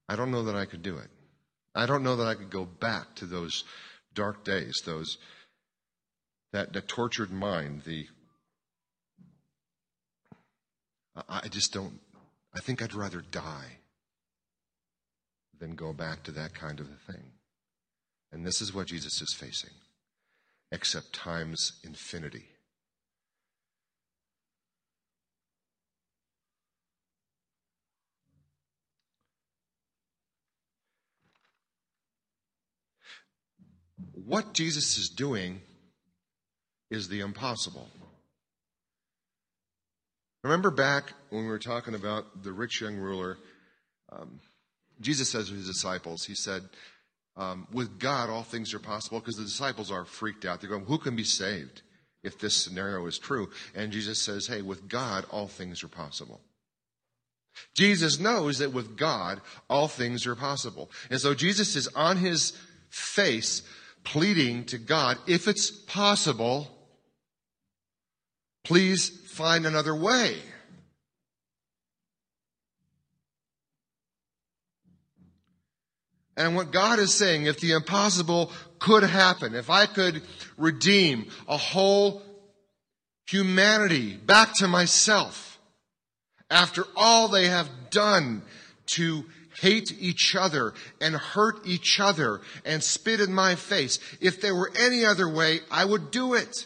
I 0.09 0.15
don't 0.15 0.31
know 0.31 0.43
that 0.43 0.55
I 0.55 0.65
could 0.65 0.83
do 0.83 0.97
it. 0.97 1.09
I 1.73 1.85
don't 1.85 2.03
know 2.03 2.17
that 2.17 2.27
I 2.27 2.35
could 2.35 2.49
go 2.49 2.65
back 2.65 3.15
to 3.15 3.25
those 3.25 3.63
dark 4.13 4.43
days, 4.43 4.81
those 4.85 5.17
that, 6.51 6.73
that 6.73 6.87
tortured 6.87 7.31
mind, 7.31 7.83
the 7.85 8.07
I 11.29 11.47
just 11.47 11.71
don't 11.71 11.99
I 12.53 12.59
think 12.59 12.81
I'd 12.81 12.93
rather 12.93 13.21
die 13.21 13.77
than 15.65 15.75
go 15.75 15.93
back 15.93 16.21
to 16.21 16.31
that 16.31 16.53
kind 16.53 16.79
of 16.79 16.87
a 16.87 17.11
thing. 17.11 17.23
And 18.31 18.45
this 18.45 18.61
is 18.61 18.71
what 18.71 18.85
Jesus 18.85 19.19
is 19.19 19.33
facing, 19.33 19.71
except 20.71 21.11
times 21.11 21.79
infinity. 21.83 22.43
What 34.13 34.53
Jesus 34.53 34.97
is 34.99 35.09
doing 35.09 35.61
is 36.91 37.09
the 37.09 37.21
impossible. 37.21 37.87
Remember 40.43 40.69
back 40.69 41.13
when 41.31 41.43
we 41.43 41.49
were 41.49 41.57
talking 41.57 41.95
about 41.95 42.43
the 42.43 42.51
rich 42.51 42.81
young 42.81 42.97
ruler? 42.97 43.37
Um, 44.11 44.39
Jesus 45.01 45.29
says 45.29 45.49
to 45.49 45.55
his 45.55 45.67
disciples, 45.67 46.25
He 46.25 46.35
said, 46.35 46.63
um, 47.37 47.67
with 47.71 47.99
God, 47.99 48.29
all 48.29 48.43
things 48.43 48.73
are 48.73 48.79
possible 48.79 49.19
because 49.19 49.35
the 49.35 49.43
disciples 49.43 49.91
are 49.91 50.05
freaked 50.05 50.45
out. 50.45 50.61
They're 50.61 50.69
going, 50.69 50.85
Who 50.85 50.97
can 50.97 51.15
be 51.15 51.23
saved 51.23 51.81
if 52.23 52.39
this 52.39 52.55
scenario 52.55 53.05
is 53.07 53.19
true? 53.19 53.49
And 53.73 53.91
Jesus 53.91 54.21
says, 54.21 54.47
Hey, 54.47 54.61
with 54.61 54.87
God, 54.87 55.25
all 55.31 55.47
things 55.47 55.83
are 55.83 55.89
possible. 55.89 56.41
Jesus 57.73 58.19
knows 58.19 58.59
that 58.59 58.73
with 58.73 58.97
God, 58.97 59.41
all 59.69 59.87
things 59.87 60.25
are 60.25 60.35
possible. 60.35 60.89
And 61.09 61.19
so 61.19 61.33
Jesus 61.33 61.75
is 61.75 61.87
on 61.89 62.17
his 62.17 62.53
face 62.89 63.61
pleading 64.03 64.65
to 64.65 64.77
God, 64.77 65.17
if 65.27 65.47
it's 65.47 65.71
possible, 65.71 66.69
please 68.63 69.09
find 69.09 69.65
another 69.65 69.95
way. 69.95 70.37
And 76.37 76.55
what 76.55 76.71
God 76.71 76.99
is 76.99 77.13
saying, 77.13 77.45
if 77.45 77.59
the 77.59 77.71
impossible 77.71 78.51
could 78.79 79.03
happen, 79.03 79.55
if 79.55 79.69
I 79.69 79.85
could 79.85 80.21
redeem 80.57 81.27
a 81.47 81.57
whole 81.57 82.21
humanity 83.27 84.15
back 84.15 84.53
to 84.55 84.67
myself 84.67 85.59
after 86.49 86.85
all 86.95 87.27
they 87.27 87.47
have 87.47 87.69
done 87.89 88.43
to 88.87 89.25
hate 89.61 89.93
each 89.99 90.35
other 90.35 90.73
and 90.99 91.15
hurt 91.15 91.65
each 91.65 91.99
other 91.99 92.41
and 92.65 92.83
spit 92.83 93.21
in 93.21 93.33
my 93.33 93.55
face, 93.55 93.99
if 94.19 94.41
there 94.41 94.53
were 94.55 94.71
any 94.77 95.05
other 95.05 95.29
way, 95.29 95.61
I 95.71 95.85
would 95.85 96.11
do 96.11 96.33
it. 96.33 96.65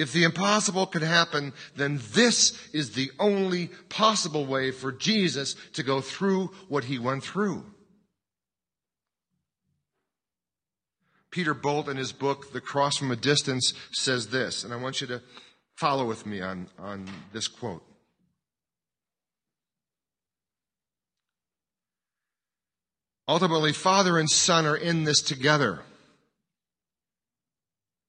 If 0.00 0.14
the 0.14 0.24
impossible 0.24 0.86
could 0.86 1.02
happen, 1.02 1.52
then 1.76 2.00
this 2.12 2.58
is 2.72 2.92
the 2.92 3.10
only 3.18 3.66
possible 3.90 4.46
way 4.46 4.70
for 4.70 4.92
Jesus 4.92 5.54
to 5.74 5.82
go 5.82 6.00
through 6.00 6.46
what 6.68 6.84
he 6.84 6.98
went 6.98 7.22
through. 7.22 7.66
Peter 11.30 11.52
Bolt, 11.52 11.86
in 11.86 11.98
his 11.98 12.12
book, 12.12 12.50
The 12.54 12.62
Cross 12.62 12.96
from 12.96 13.10
a 13.10 13.16
Distance, 13.16 13.74
says 13.92 14.28
this, 14.28 14.64
and 14.64 14.72
I 14.72 14.76
want 14.76 15.02
you 15.02 15.06
to 15.08 15.20
follow 15.76 16.06
with 16.06 16.24
me 16.24 16.40
on, 16.40 16.68
on 16.78 17.06
this 17.34 17.46
quote. 17.46 17.84
Ultimately, 23.28 23.74
Father 23.74 24.18
and 24.18 24.30
Son 24.30 24.64
are 24.64 24.78
in 24.78 25.04
this 25.04 25.20
together. 25.20 25.80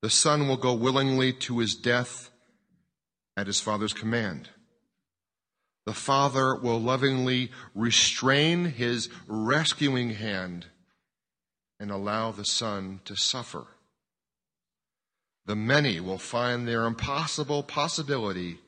The 0.01 0.09
Son 0.09 0.47
will 0.47 0.57
go 0.57 0.73
willingly 0.73 1.31
to 1.33 1.59
his 1.59 1.75
death 1.75 2.31
at 3.37 3.47
his 3.47 3.59
Father's 3.59 3.93
command. 3.93 4.49
The 5.85 5.93
Father 5.93 6.55
will 6.55 6.79
lovingly 6.79 7.51
restrain 7.73 8.65
his 8.65 9.09
rescuing 9.27 10.11
hand 10.11 10.67
and 11.79 11.91
allow 11.91 12.31
the 12.31 12.45
Son 12.45 13.01
to 13.05 13.15
suffer. 13.15 13.65
The 15.45 15.55
many 15.55 15.99
will 15.99 16.19
find 16.19 16.67
their 16.67 16.85
impossible 16.85 17.63
possibility 17.63 18.59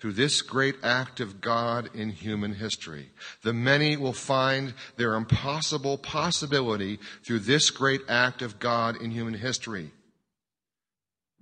through 0.00 0.12
this 0.12 0.42
great 0.42 0.76
act 0.82 1.20
of 1.20 1.40
God 1.40 1.90
in 1.94 2.10
human 2.10 2.54
history. 2.54 3.10
The 3.42 3.52
many 3.52 3.96
will 3.96 4.12
find 4.12 4.74
their 4.96 5.14
impossible 5.14 5.98
possibility 5.98 7.00
through 7.24 7.40
this 7.40 7.70
great 7.70 8.02
act 8.08 8.42
of 8.42 8.58
God 8.58 9.00
in 9.00 9.10
human 9.10 9.34
history. 9.34 9.90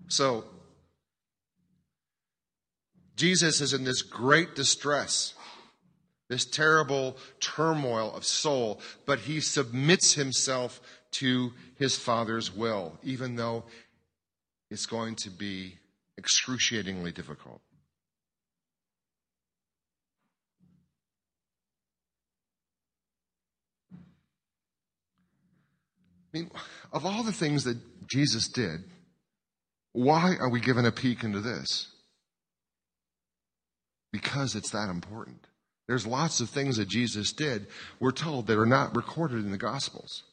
So, 0.09 0.45
Jesus 3.17 3.61
is 3.61 3.73
in 3.73 3.85
this 3.85 4.03
great 4.03 4.55
distress, 4.55 5.35
this 6.29 6.45
terrible 6.45 7.17
turmoil 7.41 8.13
of 8.15 8.25
soul, 8.25 8.81
but 9.07 9.21
he 9.21 9.41
submits 9.41 10.15
himself 10.15 10.81
to 11.13 11.53
his 11.77 11.97
Father's 11.97 12.55
will, 12.55 12.99
even 13.03 13.37
though 13.37 13.65
it's 14.71 14.87
going 14.87 15.15
to 15.17 15.31
be 15.31 15.79
excruciatingly 16.19 17.13
difficult. 17.13 17.61
I 26.35 26.39
mean, 26.39 26.51
of 26.93 27.07
all 27.07 27.23
the 27.23 27.33
things 27.33 27.63
that 27.63 27.79
Jesus 28.09 28.49
did, 28.49 28.83
why 29.95 30.35
are 30.39 30.51
we 30.51 30.61
given 30.61 30.85
a 30.85 30.93
peek 30.93 31.23
into 31.23 31.41
this? 31.41 31.89
Because 34.13 34.55
it's 34.55 34.71
that 34.71 34.91
important. 34.91 35.47
There's 35.87 36.07
lots 36.07 36.41
of 36.41 36.51
things 36.51 36.77
that 36.79 36.89
Jesus 36.89 37.33
did, 37.33 37.69
we're 38.01 38.11
told, 38.11 38.49
that 38.49 38.59
are 38.59 38.67
not 38.67 38.97
recorded 38.97 39.45
in 39.45 39.53
the 39.53 39.57
Gospels. 39.57 40.25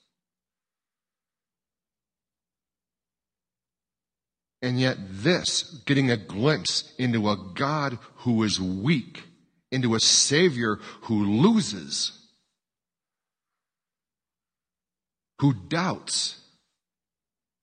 And 4.64 4.80
yet, 4.80 4.98
this, 5.00 5.64
getting 5.86 6.10
a 6.10 6.18
glimpse 6.18 6.94
into 6.98 7.30
a 7.30 7.38
God 7.54 8.00
who 8.18 8.42
is 8.44 8.60
weak, 8.60 9.24
into 9.72 9.94
a 9.94 10.00
Savior 10.00 10.80
who 11.02 11.24
loses, 11.42 12.12
who 15.40 15.54
doubts, 15.54 16.40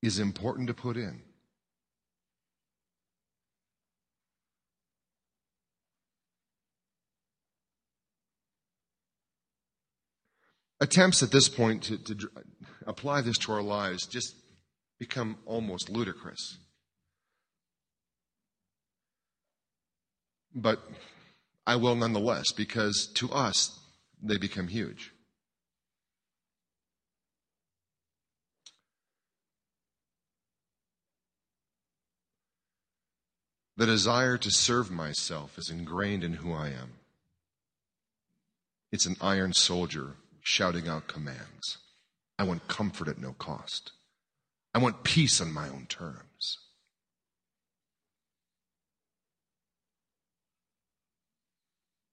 is 0.01 0.21
important 0.21 0.69
to 0.69 0.75
put 0.75 0.97
in. 0.97 1.23
Attempts 10.81 11.23
at 11.23 11.31
this 11.31 11.49
point 11.49 11.83
to, 11.85 11.99
to 11.99 12.31
apply 12.87 13.21
this 13.21 13.39
to 13.39 13.53
our 13.53 13.63
lives 13.63 14.07
just 14.07 14.35
become 14.99 15.37
almost 15.47 15.89
ludicrous. 15.89 16.59
But 20.55 20.81
I 21.67 21.77
will 21.77 21.95
nonetheless, 21.95 22.53
because 22.53 23.07
to 23.15 23.31
us, 23.31 23.79
they 24.23 24.39
become 24.39 24.69
huge. 24.69 25.13
The 33.77 33.87
desire 33.87 34.37
to 34.39 34.51
serve 34.51 34.91
myself 34.91 35.57
is 35.57 35.71
ingrained 35.71 36.25
in 36.25 36.35
who 36.35 36.53
I 36.53 36.69
am. 36.69 36.95
It's 38.91 39.07
an 39.07 39.17
iron 39.21 39.53
soldier 39.53 40.15
shouting 40.49 40.89
out 40.89 41.07
commands. 41.07 41.77
I 42.39 42.45
want 42.45 42.69
comfort 42.69 43.07
at 43.07 43.19
no 43.19 43.35
cost. 43.35 43.93
I 44.73 44.79
want 44.79 45.05
peace 45.05 45.43
on 45.43 45.53
my 45.53 45.69
own 45.69 45.85
terms. 45.91 46.57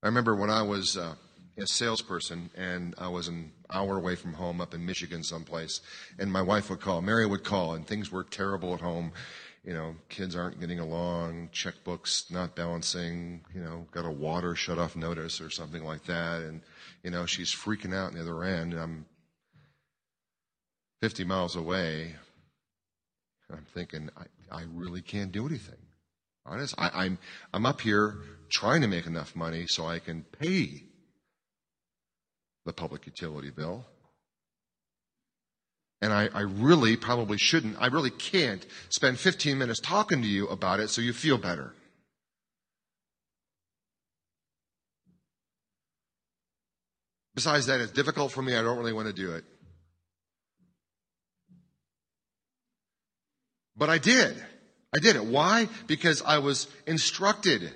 I 0.03 0.07
remember 0.07 0.35
when 0.35 0.49
I 0.49 0.63
was 0.63 0.97
uh, 0.97 1.15
a 1.57 1.65
salesperson 1.65 2.49
and 2.55 2.93
I 2.97 3.07
was 3.07 3.29
an 3.29 3.53
hour 3.73 3.97
away 3.97 4.15
from 4.15 4.33
home 4.33 4.59
up 4.59 4.73
in 4.73 4.85
Michigan 4.85 5.23
someplace, 5.23 5.79
and 6.19 6.29
my 6.29 6.41
wife 6.41 6.69
would 6.69 6.81
call, 6.81 7.01
Mary 7.01 7.25
would 7.25 7.45
call, 7.45 7.73
and 7.73 7.87
things 7.87 8.11
were 8.11 8.25
terrible 8.25 8.73
at 8.73 8.81
home. 8.81 9.13
You 9.65 9.73
know, 9.73 9.95
kids 10.09 10.35
aren't 10.35 10.59
getting 10.59 10.79
along, 10.79 11.49
checkbooks 11.51 12.29
not 12.29 12.55
balancing, 12.55 13.43
you 13.53 13.61
know, 13.61 13.87
got 13.91 14.05
a 14.05 14.11
water 14.11 14.55
shut 14.55 14.77
off 14.77 14.95
notice 14.95 15.41
or 15.41 15.49
something 15.49 15.83
like 15.83 16.05
that. 16.05 16.41
And, 16.41 16.61
you 17.03 17.09
know, 17.09 17.25
she's 17.25 17.53
freaking 17.53 17.93
out 17.93 18.09
on 18.09 18.13
the 18.13 18.21
other 18.21 18.43
end. 18.43 18.73
And 18.73 18.81
I'm 18.81 19.05
50 21.01 21.23
miles 21.23 21.55
away. 21.55 22.15
And 23.49 23.57
I'm 23.57 23.65
thinking, 23.73 24.11
I, 24.15 24.59
I 24.59 24.63
really 24.71 25.01
can't 25.01 25.31
do 25.31 25.47
anything. 25.47 25.79
Honest, 26.45 26.75
I, 26.77 27.05
I'm, 27.05 27.17
I'm 27.51 27.65
up 27.65 27.81
here 27.81 28.17
trying 28.49 28.81
to 28.81 28.87
make 28.87 29.07
enough 29.07 29.35
money 29.35 29.65
so 29.67 29.87
I 29.87 29.97
can 29.97 30.23
pay 30.39 30.83
the 32.65 32.73
public 32.73 33.07
utility 33.07 33.49
bill. 33.49 33.85
And 36.05 36.13
I, 36.13 36.29
I, 36.35 36.41
really 36.41 36.95
probably 36.97 37.39
shouldn't, 37.39 37.77
I 37.79 37.87
really 37.87 38.11
can't 38.11 38.63
spend 38.89 39.17
15 39.17 39.57
minutes 39.57 39.79
talking 39.79 40.21
to 40.21 40.27
you 40.27 40.47
about 40.49 40.79
it 40.79 40.91
so 40.91 41.01
you 41.01 41.13
feel 41.13 41.39
better. 41.39 41.73
Besides 47.33 47.65
that, 47.65 47.81
it's 47.81 47.91
difficult 47.91 48.31
for 48.31 48.43
me. 48.43 48.55
I 48.55 48.61
don't 48.61 48.77
really 48.77 48.93
want 48.93 49.07
to 49.07 49.13
do 49.13 49.33
it. 49.33 49.45
But 53.75 53.89
I 53.89 53.97
did. 53.97 54.35
I 54.95 54.99
did 54.99 55.15
it. 55.15 55.25
Why? 55.25 55.69
Because 55.87 56.21
I 56.21 56.37
was 56.37 56.67
instructed 56.85 57.73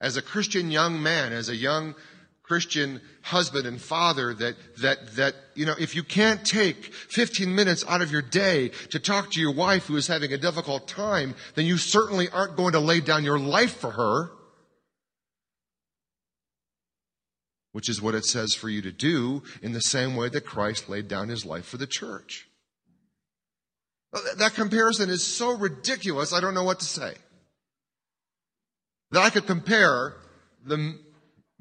as 0.00 0.16
a 0.16 0.22
Christian 0.22 0.72
young 0.72 1.00
man, 1.00 1.32
as 1.32 1.48
a 1.48 1.54
young 1.54 1.94
Christian 2.42 3.00
husband 3.22 3.66
and 3.66 3.80
father 3.80 4.34
that, 4.34 4.56
that, 4.78 5.14
that, 5.16 5.34
you 5.54 5.64
know, 5.64 5.74
if 5.78 5.94
you 5.94 6.02
can't 6.02 6.44
take 6.44 6.92
15 6.92 7.54
minutes 7.54 7.84
out 7.88 8.02
of 8.02 8.10
your 8.10 8.22
day 8.22 8.70
to 8.90 8.98
talk 8.98 9.30
to 9.32 9.40
your 9.40 9.54
wife 9.54 9.86
who 9.86 9.96
is 9.96 10.08
having 10.08 10.32
a 10.32 10.38
difficult 10.38 10.88
time, 10.88 11.34
then 11.54 11.66
you 11.66 11.76
certainly 11.78 12.28
aren't 12.28 12.56
going 12.56 12.72
to 12.72 12.80
lay 12.80 13.00
down 13.00 13.24
your 13.24 13.38
life 13.38 13.76
for 13.76 13.92
her. 13.92 14.30
Which 17.70 17.88
is 17.88 18.02
what 18.02 18.14
it 18.14 18.26
says 18.26 18.54
for 18.54 18.68
you 18.68 18.82
to 18.82 18.92
do 18.92 19.44
in 19.62 19.72
the 19.72 19.80
same 19.80 20.16
way 20.16 20.28
that 20.28 20.44
Christ 20.44 20.88
laid 20.88 21.08
down 21.08 21.28
his 21.28 21.46
life 21.46 21.64
for 21.64 21.78
the 21.78 21.86
church. 21.86 22.48
That 24.36 24.54
comparison 24.54 25.08
is 25.08 25.24
so 25.24 25.56
ridiculous, 25.56 26.34
I 26.34 26.40
don't 26.40 26.52
know 26.52 26.64
what 26.64 26.80
to 26.80 26.84
say. 26.84 27.14
That 29.12 29.22
I 29.22 29.30
could 29.30 29.46
compare 29.46 30.16
the 30.64 30.98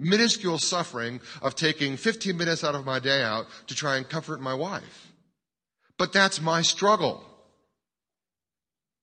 minuscule 0.02 0.58
suffering 0.58 1.22
of 1.42 1.56
taking 1.56 1.96
15 1.96 2.36
minutes 2.36 2.64
out 2.64 2.76
of 2.76 2.86
my 2.86 3.00
day 3.00 3.22
out 3.24 3.46
to 3.68 3.76
try 3.76 3.98
and 3.98 4.10
comfort 4.10 4.42
my 4.42 4.54
wife. 4.54 5.14
But 5.98 6.12
that's 6.12 6.42
my 6.42 6.62
struggle. 6.64 7.24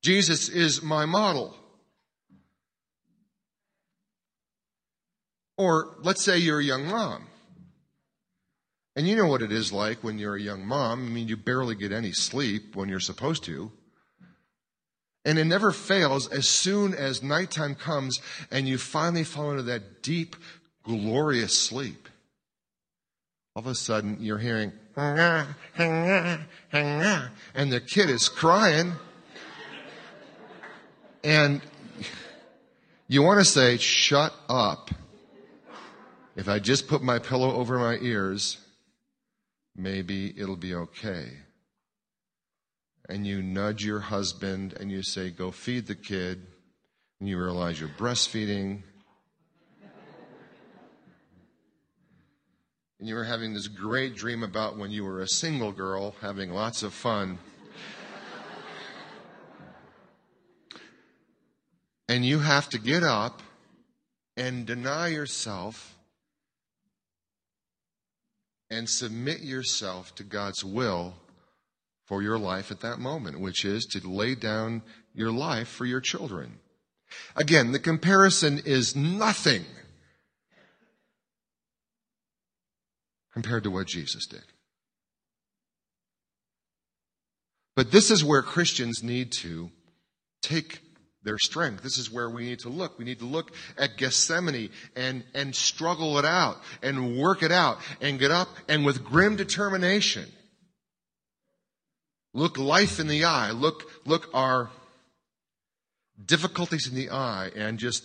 Jesus 0.03 0.49
is 0.49 0.83
my 0.83 1.05
model. 1.05 1.55
Or 5.57 5.95
let's 6.01 6.23
say 6.23 6.37
you're 6.37 6.59
a 6.59 6.63
young 6.63 6.85
mom. 6.85 7.27
And 8.95 9.07
you 9.07 9.15
know 9.15 9.27
what 9.27 9.41
it 9.41 9.51
is 9.51 9.71
like 9.71 10.03
when 10.03 10.17
you're 10.19 10.35
a 10.35 10.41
young 10.41 10.65
mom. 10.65 11.05
I 11.05 11.09
mean, 11.09 11.27
you 11.27 11.37
barely 11.37 11.75
get 11.75 11.91
any 11.91 12.11
sleep 12.11 12.75
when 12.75 12.89
you're 12.89 12.99
supposed 12.99 13.43
to. 13.45 13.71
And 15.25 15.37
it 15.37 15.45
never 15.45 15.71
fails 15.71 16.27
as 16.29 16.47
soon 16.47 16.93
as 16.93 17.21
nighttime 17.21 17.75
comes 17.75 18.19
and 18.51 18.67
you 18.67 18.77
finally 18.77 19.23
fall 19.23 19.51
into 19.51 19.63
that 19.63 20.01
deep, 20.01 20.35
glorious 20.89 21.55
sleep. 21.55 22.09
All 23.55 23.61
of 23.61 23.67
a 23.67 23.75
sudden, 23.75 24.17
you're 24.19 24.39
hearing, 24.39 24.71
and 24.95 26.45
the 27.53 27.81
kid 27.85 28.09
is 28.09 28.27
crying. 28.27 28.93
And 31.23 31.61
you 33.07 33.21
want 33.21 33.39
to 33.39 33.45
say, 33.45 33.77
shut 33.77 34.33
up. 34.49 34.89
If 36.35 36.47
I 36.47 36.57
just 36.57 36.87
put 36.87 37.03
my 37.03 37.19
pillow 37.19 37.53
over 37.53 37.77
my 37.77 37.97
ears, 38.01 38.57
maybe 39.75 40.33
it'll 40.39 40.55
be 40.55 40.73
okay. 40.73 41.25
And 43.07 43.27
you 43.27 43.43
nudge 43.43 43.83
your 43.83 43.99
husband 43.99 44.73
and 44.79 44.91
you 44.91 45.03
say, 45.03 45.29
go 45.29 45.51
feed 45.51 45.85
the 45.87 45.95
kid. 45.95 46.47
And 47.19 47.27
you 47.27 47.37
realize 47.37 47.79
you're 47.79 47.89
breastfeeding. 47.89 48.83
And 52.99 53.07
you 53.07 53.15
were 53.15 53.23
having 53.23 53.53
this 53.53 53.69
great 53.69 54.15
dream 54.15 54.43
about 54.43 54.77
when 54.77 54.91
you 54.91 55.05
were 55.05 55.21
a 55.21 55.27
single 55.27 55.71
girl 55.71 56.15
having 56.21 56.51
lots 56.51 56.83
of 56.83 56.93
fun. 56.93 57.39
and 62.09 62.25
you 62.25 62.39
have 62.39 62.67
to 62.69 62.77
get 62.77 63.03
up 63.03 63.41
and 64.35 64.65
deny 64.65 65.07
yourself 65.07 65.95
and 68.69 68.89
submit 68.89 69.39
yourself 69.39 70.13
to 70.15 70.23
God's 70.23 70.65
will 70.65 71.13
for 72.05 72.21
your 72.21 72.37
life 72.37 72.69
at 72.69 72.81
that 72.81 72.99
moment, 72.99 73.39
which 73.39 73.63
is 73.63 73.85
to 73.85 74.05
lay 74.05 74.35
down 74.35 74.81
your 75.13 75.31
life 75.31 75.69
for 75.69 75.85
your 75.85 76.01
children. 76.01 76.59
Again, 77.35 77.71
the 77.71 77.79
comparison 77.79 78.59
is 78.65 78.93
nothing 78.95 79.63
compared 83.41 83.63
to 83.63 83.71
what 83.71 83.87
Jesus 83.87 84.25
did. 84.25 84.43
But 87.73 87.89
this 87.89 88.11
is 88.11 88.21
where 88.21 88.41
Christians 88.41 89.01
need 89.01 89.31
to 89.43 89.71
take 90.41 90.81
their 91.23 91.37
strength. 91.37 91.81
This 91.81 91.97
is 91.97 92.11
where 92.11 92.29
we 92.29 92.43
need 92.43 92.59
to 92.59 92.69
look. 92.69 92.99
We 92.99 93.05
need 93.05 93.19
to 93.19 93.25
look 93.25 93.53
at 93.77 93.95
Gethsemane 93.95 94.71
and, 94.97 95.23
and 95.33 95.55
struggle 95.55 96.19
it 96.19 96.25
out 96.25 96.57
and 96.83 97.17
work 97.17 97.41
it 97.41 97.53
out 97.53 97.77
and 98.01 98.19
get 98.19 98.29
up 98.29 98.49
and 98.67 98.85
with 98.85 99.05
grim 99.05 99.37
determination 99.37 100.25
look 102.33 102.57
life 102.57 102.99
in 102.99 103.07
the 103.07 103.23
eye, 103.23 103.51
look, 103.51 103.89
look 104.05 104.29
our 104.33 104.69
difficulties 106.25 106.89
in 106.89 106.95
the 106.95 107.09
eye 107.09 107.51
and 107.55 107.79
just 107.79 108.03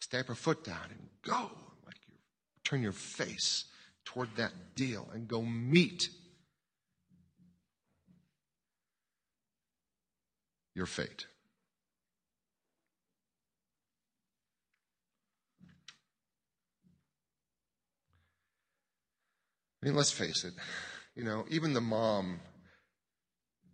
stamp 0.00 0.28
our 0.28 0.34
foot 0.34 0.64
down 0.64 0.84
and 0.90 1.08
go. 1.24 1.61
Turn 2.64 2.82
your 2.82 2.92
face 2.92 3.64
toward 4.04 4.36
that 4.36 4.52
deal 4.74 5.08
and 5.12 5.28
go 5.28 5.42
meet 5.42 6.08
your 10.74 10.86
fate. 10.86 11.26
I 19.82 19.86
mean, 19.86 19.96
let's 19.96 20.12
face 20.12 20.44
it. 20.44 20.54
You 21.16 21.24
know, 21.24 21.44
even 21.50 21.72
the 21.72 21.80
mom 21.80 22.40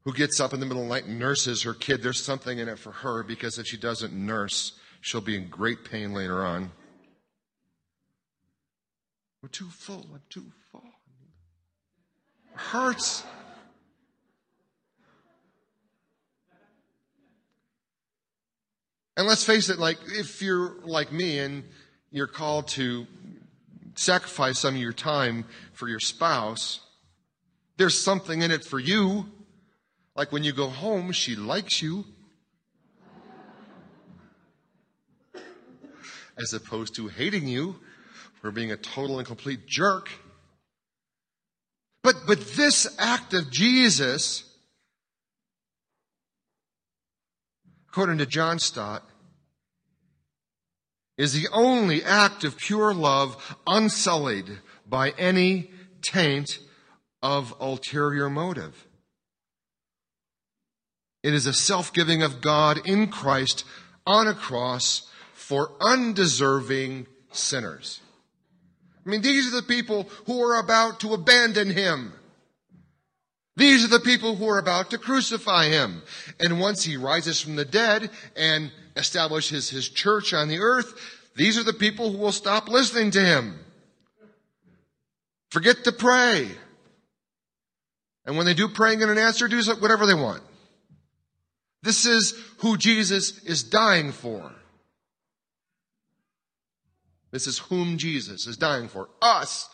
who 0.04 0.12
gets 0.12 0.40
up 0.40 0.54
in 0.54 0.60
the 0.60 0.66
middle 0.66 0.82
of 0.82 0.88
the 0.88 0.94
night 0.94 1.04
and 1.04 1.18
nurses 1.18 1.62
her 1.62 1.74
kid, 1.74 2.02
there's 2.02 2.22
something 2.22 2.58
in 2.58 2.68
it 2.68 2.78
for 2.78 2.92
her 2.92 3.22
because 3.22 3.58
if 3.58 3.66
she 3.66 3.76
doesn't 3.76 4.14
nurse, 4.14 4.72
she'll 5.02 5.20
be 5.20 5.36
in 5.36 5.48
great 5.48 5.84
pain 5.84 6.14
later 6.14 6.44
on. 6.44 6.72
We're 9.42 9.48
too 9.48 9.68
full. 9.70 10.06
I'm 10.12 10.22
too 10.28 10.46
full. 10.72 10.82
It 12.52 12.58
hurts. 12.58 13.22
And 19.16 19.26
let's 19.26 19.44
face 19.44 19.68
it, 19.68 19.78
like, 19.78 19.98
if 20.06 20.42
you're 20.42 20.76
like 20.84 21.12
me 21.12 21.38
and 21.38 21.64
you're 22.10 22.28
called 22.28 22.68
to 22.68 23.06
sacrifice 23.96 24.60
some 24.60 24.74
of 24.74 24.80
your 24.80 24.92
time 24.92 25.44
for 25.72 25.88
your 25.88 25.98
spouse, 25.98 26.80
there's 27.76 27.98
something 27.98 28.42
in 28.42 28.50
it 28.50 28.64
for 28.64 28.78
you. 28.78 29.26
Like 30.14 30.32
when 30.32 30.44
you 30.44 30.52
go 30.52 30.68
home, 30.68 31.12
she 31.12 31.36
likes 31.36 31.80
you. 31.80 32.04
As 36.36 36.52
opposed 36.52 36.94
to 36.96 37.08
hating 37.08 37.48
you 37.48 37.80
for 38.40 38.50
being 38.50 38.72
a 38.72 38.76
total 38.76 39.18
and 39.18 39.26
complete 39.26 39.66
jerk. 39.66 40.10
But, 42.02 42.16
but 42.26 42.40
this 42.54 42.86
act 42.98 43.34
of 43.34 43.50
Jesus, 43.50 44.44
according 47.88 48.18
to 48.18 48.26
John 48.26 48.58
Stott, 48.58 49.04
is 51.16 51.32
the 51.32 51.48
only 51.52 52.02
act 52.04 52.44
of 52.44 52.56
pure 52.56 52.94
love 52.94 53.56
unsullied 53.66 54.58
by 54.86 55.10
any 55.18 55.70
taint 56.00 56.60
of 57.20 57.52
ulterior 57.60 58.30
motive. 58.30 58.86
It 61.24 61.34
is 61.34 61.46
a 61.46 61.52
self-giving 61.52 62.22
of 62.22 62.40
God 62.40 62.80
in 62.86 63.08
Christ 63.08 63.64
on 64.06 64.28
a 64.28 64.34
cross 64.34 65.10
for 65.34 65.72
undeserving 65.80 67.08
sinners. 67.32 68.00
I 69.08 69.10
mean, 69.10 69.22
these 69.22 69.50
are 69.50 69.56
the 69.56 69.66
people 69.66 70.06
who 70.26 70.42
are 70.42 70.60
about 70.60 71.00
to 71.00 71.14
abandon 71.14 71.70
him. 71.70 72.12
These 73.56 73.82
are 73.82 73.88
the 73.88 74.00
people 74.00 74.36
who 74.36 74.46
are 74.50 74.58
about 74.58 74.90
to 74.90 74.98
crucify 74.98 75.68
him. 75.68 76.02
And 76.38 76.60
once 76.60 76.84
he 76.84 76.98
rises 76.98 77.40
from 77.40 77.56
the 77.56 77.64
dead 77.64 78.10
and 78.36 78.70
establishes 78.96 79.70
his 79.70 79.88
church 79.88 80.34
on 80.34 80.48
the 80.48 80.58
earth, 80.58 80.92
these 81.36 81.56
are 81.56 81.64
the 81.64 81.72
people 81.72 82.12
who 82.12 82.18
will 82.18 82.32
stop 82.32 82.68
listening 82.68 83.10
to 83.12 83.20
him. 83.24 83.58
Forget 85.52 85.84
to 85.84 85.92
pray. 85.92 86.50
And 88.26 88.36
when 88.36 88.44
they 88.44 88.52
do 88.52 88.68
praying 88.68 89.00
and 89.00 89.10
an 89.10 89.16
answer, 89.16 89.48
do 89.48 89.62
whatever 89.80 90.04
they 90.04 90.12
want. 90.12 90.42
This 91.82 92.04
is 92.04 92.34
who 92.58 92.76
Jesus 92.76 93.38
is 93.44 93.62
dying 93.62 94.12
for. 94.12 94.52
This 97.30 97.46
is 97.46 97.58
whom 97.58 97.98
Jesus 97.98 98.46
is 98.46 98.56
dying 98.56 98.88
for. 98.88 99.08
Us. 99.20 99.68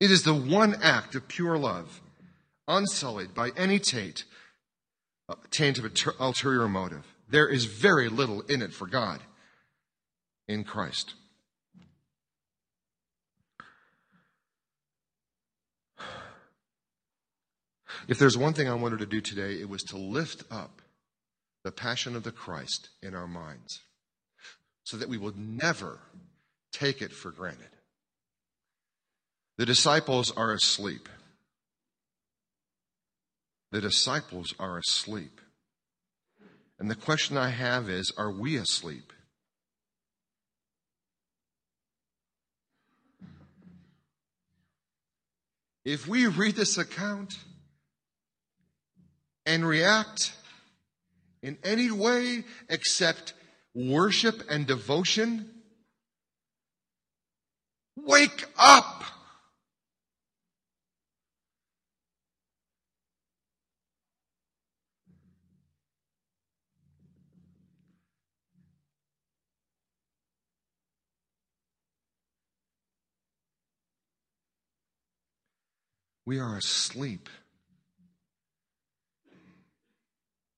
It 0.00 0.10
is 0.10 0.22
the 0.22 0.34
one 0.34 0.76
act 0.82 1.14
of 1.14 1.28
pure 1.28 1.58
love, 1.58 2.00
unsullied 2.66 3.34
by 3.34 3.50
any 3.56 3.78
taint, 3.78 4.24
uh, 5.28 5.34
taint 5.50 5.78
of 5.78 5.84
ulterior 6.18 6.68
motive. 6.68 7.06
There 7.28 7.48
is 7.48 7.66
very 7.66 8.08
little 8.08 8.40
in 8.42 8.62
it 8.62 8.72
for 8.72 8.86
God 8.86 9.20
in 10.48 10.64
Christ. 10.64 11.14
If 18.08 18.18
there's 18.18 18.36
one 18.36 18.54
thing 18.54 18.68
I 18.68 18.74
wanted 18.74 18.98
to 19.00 19.06
do 19.06 19.20
today, 19.20 19.60
it 19.60 19.68
was 19.68 19.82
to 19.84 19.96
lift 19.96 20.42
up 20.50 20.82
the 21.62 21.70
passion 21.70 22.16
of 22.16 22.24
the 22.24 22.32
Christ 22.32 22.88
in 23.02 23.14
our 23.14 23.28
minds 23.28 23.80
so 24.90 24.96
that 24.96 25.08
we 25.08 25.18
will 25.18 25.34
never 25.36 26.00
take 26.72 27.00
it 27.00 27.12
for 27.12 27.30
granted. 27.30 27.68
The 29.56 29.64
disciples 29.64 30.32
are 30.32 30.52
asleep. 30.52 31.08
The 33.70 33.80
disciples 33.80 34.52
are 34.58 34.78
asleep. 34.78 35.40
And 36.80 36.90
the 36.90 36.96
question 36.96 37.36
I 37.36 37.50
have 37.50 37.88
is 37.88 38.12
are 38.18 38.32
we 38.32 38.56
asleep? 38.56 39.12
If 45.84 46.08
we 46.08 46.26
read 46.26 46.56
this 46.56 46.78
account 46.78 47.38
and 49.46 49.64
react 49.64 50.32
in 51.44 51.58
any 51.62 51.92
way 51.92 52.42
except 52.68 53.34
worship 53.74 54.42
and 54.50 54.66
devotion, 54.66 55.48
wake 57.96 58.46
up. 58.58 59.04
We 76.26 76.38
are 76.38 76.56
asleep 76.56 77.28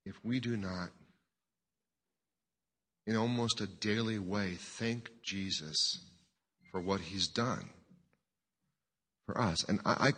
if 0.05 0.23
we 0.23 0.39
do 0.39 0.55
not 0.57 0.91
in 3.07 3.17
almost 3.17 3.61
a 3.61 3.67
daily 3.67 4.19
way, 4.19 4.55
thank 4.55 5.11
Jesus 5.23 6.01
for 6.71 6.81
what 6.81 7.01
he's 7.01 7.29
done 7.29 7.71
for 9.27 9.41
us. 9.41 9.65
And 9.69 9.81
I, 9.85 10.09
I 10.09 10.13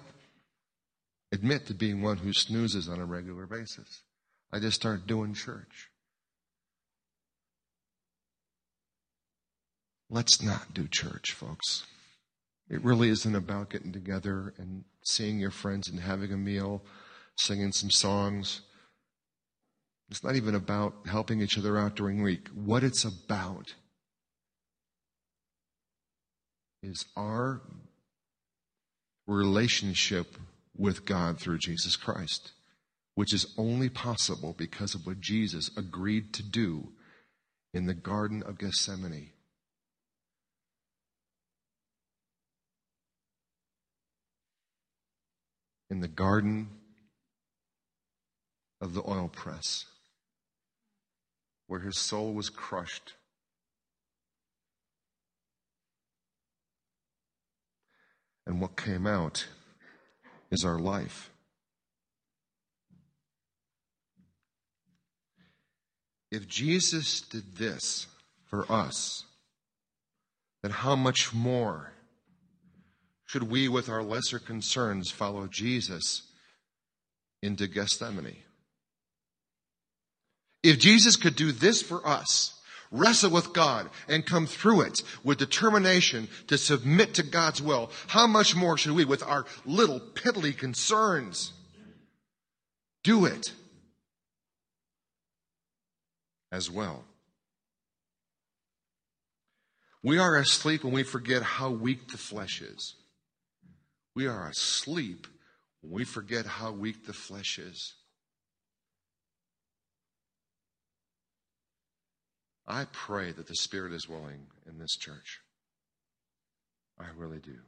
admit 1.33 1.67
to 1.67 1.75
being 1.75 2.03
one 2.03 2.19
who 2.19 2.33
snoozes 2.33 2.89
on 2.89 3.01
a 3.01 3.05
regular 3.05 3.47
basis. 3.47 4.03
I 4.53 4.61
just 4.61 4.77
start 4.77 5.07
doing 5.07 5.35
church. 5.35 5.91
Let's 10.11 10.43
not 10.43 10.75
do 10.75 10.87
church, 10.87 11.33
folks. 11.33 11.87
It 12.69 12.85
really 12.85 13.09
isn't 13.09 13.35
about 13.35 13.71
getting 13.71 13.93
together 13.93 14.55
and 14.59 14.85
seeing 15.03 15.39
your 15.39 15.51
friends 15.51 15.89
and 15.89 16.01
having 16.01 16.33
a 16.33 16.37
meal, 16.37 16.83
singing 17.37 17.73
some 17.73 17.91
songs. 17.91 18.61
It's 20.11 20.23
not 20.23 20.37
even 20.37 20.55
about 20.55 20.95
helping 21.07 21.41
each 21.41 21.59
other 21.59 21.79
out 21.79 21.97
during 21.97 22.23
week. 22.23 22.49
What 22.49 22.85
it's 22.85 23.05
about 23.05 23.75
is 26.83 27.07
our 27.17 27.63
relationship 29.27 30.37
with 30.77 31.07
God 31.07 31.41
through 31.41 31.59
Jesus 31.59 31.97
Christ, 31.97 32.53
which 33.15 33.33
is 33.33 33.55
only 33.57 33.89
possible 33.89 34.55
because 34.57 34.95
of 34.95 35.07
what 35.07 35.21
Jesus 35.21 35.71
agreed 35.77 36.35
to 36.35 36.43
do 36.43 36.93
in 37.73 37.87
the 37.87 37.95
Garden 37.95 38.43
of 38.43 38.59
Gethsemane. 38.59 39.31
In 45.91 46.01
the 46.01 46.09
Garden 46.09 46.69
of 48.81 48.95
the 48.95 49.03
oil 49.09 49.29
press 49.29 49.87
where 51.67 51.81
his 51.81 51.99
soul 51.99 52.35
was 52.35 52.51
crushed. 52.51 53.15
And 58.47 58.61
what 58.61 58.77
came 58.77 59.07
out 59.07 59.47
is 60.51 60.65
our 60.65 60.79
life. 60.79 61.31
If 66.31 66.47
Jesus 66.47 67.21
did 67.21 67.57
this 67.57 68.07
for 68.45 68.71
us, 68.71 69.25
then 70.63 70.73
how 70.73 70.97
much 70.97 71.33
more 71.33 71.93
should 73.27 73.45
we, 73.45 73.69
with 73.69 73.89
our 73.89 74.03
lesser 74.03 74.39
concerns, 74.39 75.11
follow 75.11 75.47
Jesus 75.47 76.23
into 77.43 77.67
Gethsemane? 77.67 78.44
If 80.65 80.79
Jesus 80.79 81.17
could 81.17 81.37
do 81.37 81.53
this 81.53 81.83
for 81.83 82.05
us, 82.09 82.59
wrestle 82.91 83.31
with 83.31 83.53
God 83.53 83.91
and 84.09 84.25
come 84.25 84.47
through 84.47 84.81
it 84.81 85.03
with 85.23 85.37
determination 85.37 86.27
to 86.47 86.57
submit 86.57 87.15
to 87.15 87.23
God's 87.23 87.61
will, 87.61 87.91
how 88.07 88.27
much 88.27 88.57
more 88.57 88.79
should 88.79 88.93
we, 88.93 89.05
with 89.05 89.23
our 89.23 89.45
little 89.67 90.01
piddly 90.01 90.57
concerns, 90.57 91.53
do 93.03 93.27
it 93.27 93.53
as 96.51 96.71
well? 96.71 97.05
We 100.03 100.19
are 100.19 100.37
asleep 100.37 100.83
when 100.83 100.95
we 100.95 101.03
forget 101.03 101.43
how 101.43 101.69
weak 101.71 102.09
the 102.09 102.19
flesh 102.19 102.63
is. 102.63 102.95
We 104.15 104.27
are 104.29 104.49
asleep 104.49 105.27
when 105.83 105.93
we 105.93 106.05
forget 106.05 106.47
how 106.47 106.73
weak 106.73 107.05
the 107.07 107.13
flesh 107.13 107.59
is. 107.59 107.95
I 112.67 112.87
pray 112.93 113.31
that 113.33 113.47
the 113.47 113.55
Spirit 113.55 113.93
is 113.93 114.09
willing 114.09 114.47
in 114.67 114.79
this 114.79 114.97
church. 114.97 115.41
I 116.99 117.07
really 117.17 117.41
do. 117.41 117.59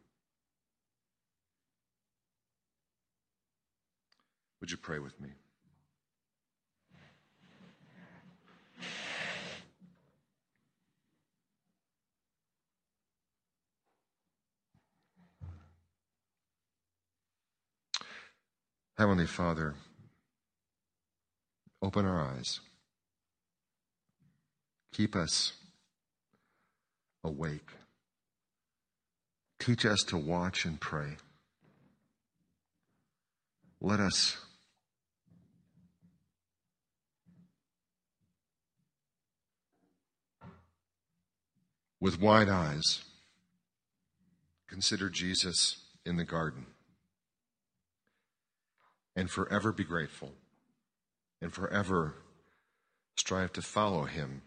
Would 4.61 4.70
you 4.70 4.78
pray 4.78 4.99
with 4.99 5.20
me? 5.20 5.28
Heavenly 18.97 19.26
Father, 19.26 19.74
open 21.82 22.07
our 22.07 22.18
eyes. 22.18 22.61
Keep 24.97 25.14
us 25.14 25.53
awake. 27.22 27.68
Teach 29.59 29.84
us 29.84 30.03
to 30.05 30.16
watch 30.16 30.64
and 30.64 30.80
pray. 30.80 31.18
Let 33.78 34.01
us 34.01 34.38
with 42.01 42.18
wide 42.18 42.49
eyes 42.49 43.03
consider 44.66 45.11
Jesus 45.11 45.76
in 46.07 46.16
the 46.16 46.24
garden 46.24 46.64
and 49.14 49.30
forever 49.30 49.72
be 49.72 49.84
grateful 49.84 50.32
and 51.42 51.53
forever 51.53 52.14
strive 53.18 53.53
to 53.53 53.61
follow 53.61 54.05
him 54.05 54.40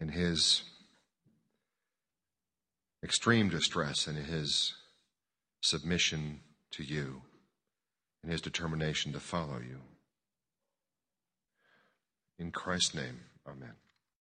in 0.00 0.08
his 0.08 0.62
extreme 3.02 3.48
distress 3.48 4.06
and 4.06 4.16
his 4.18 4.74
submission 5.60 6.40
to 6.70 6.82
you 6.82 7.22
and 8.22 8.32
his 8.32 8.40
determination 8.40 9.12
to 9.12 9.20
follow 9.20 9.58
you. 9.58 9.80
In 12.38 12.50
Christ's 12.50 12.94
name, 12.94 13.20
amen. 13.46 13.74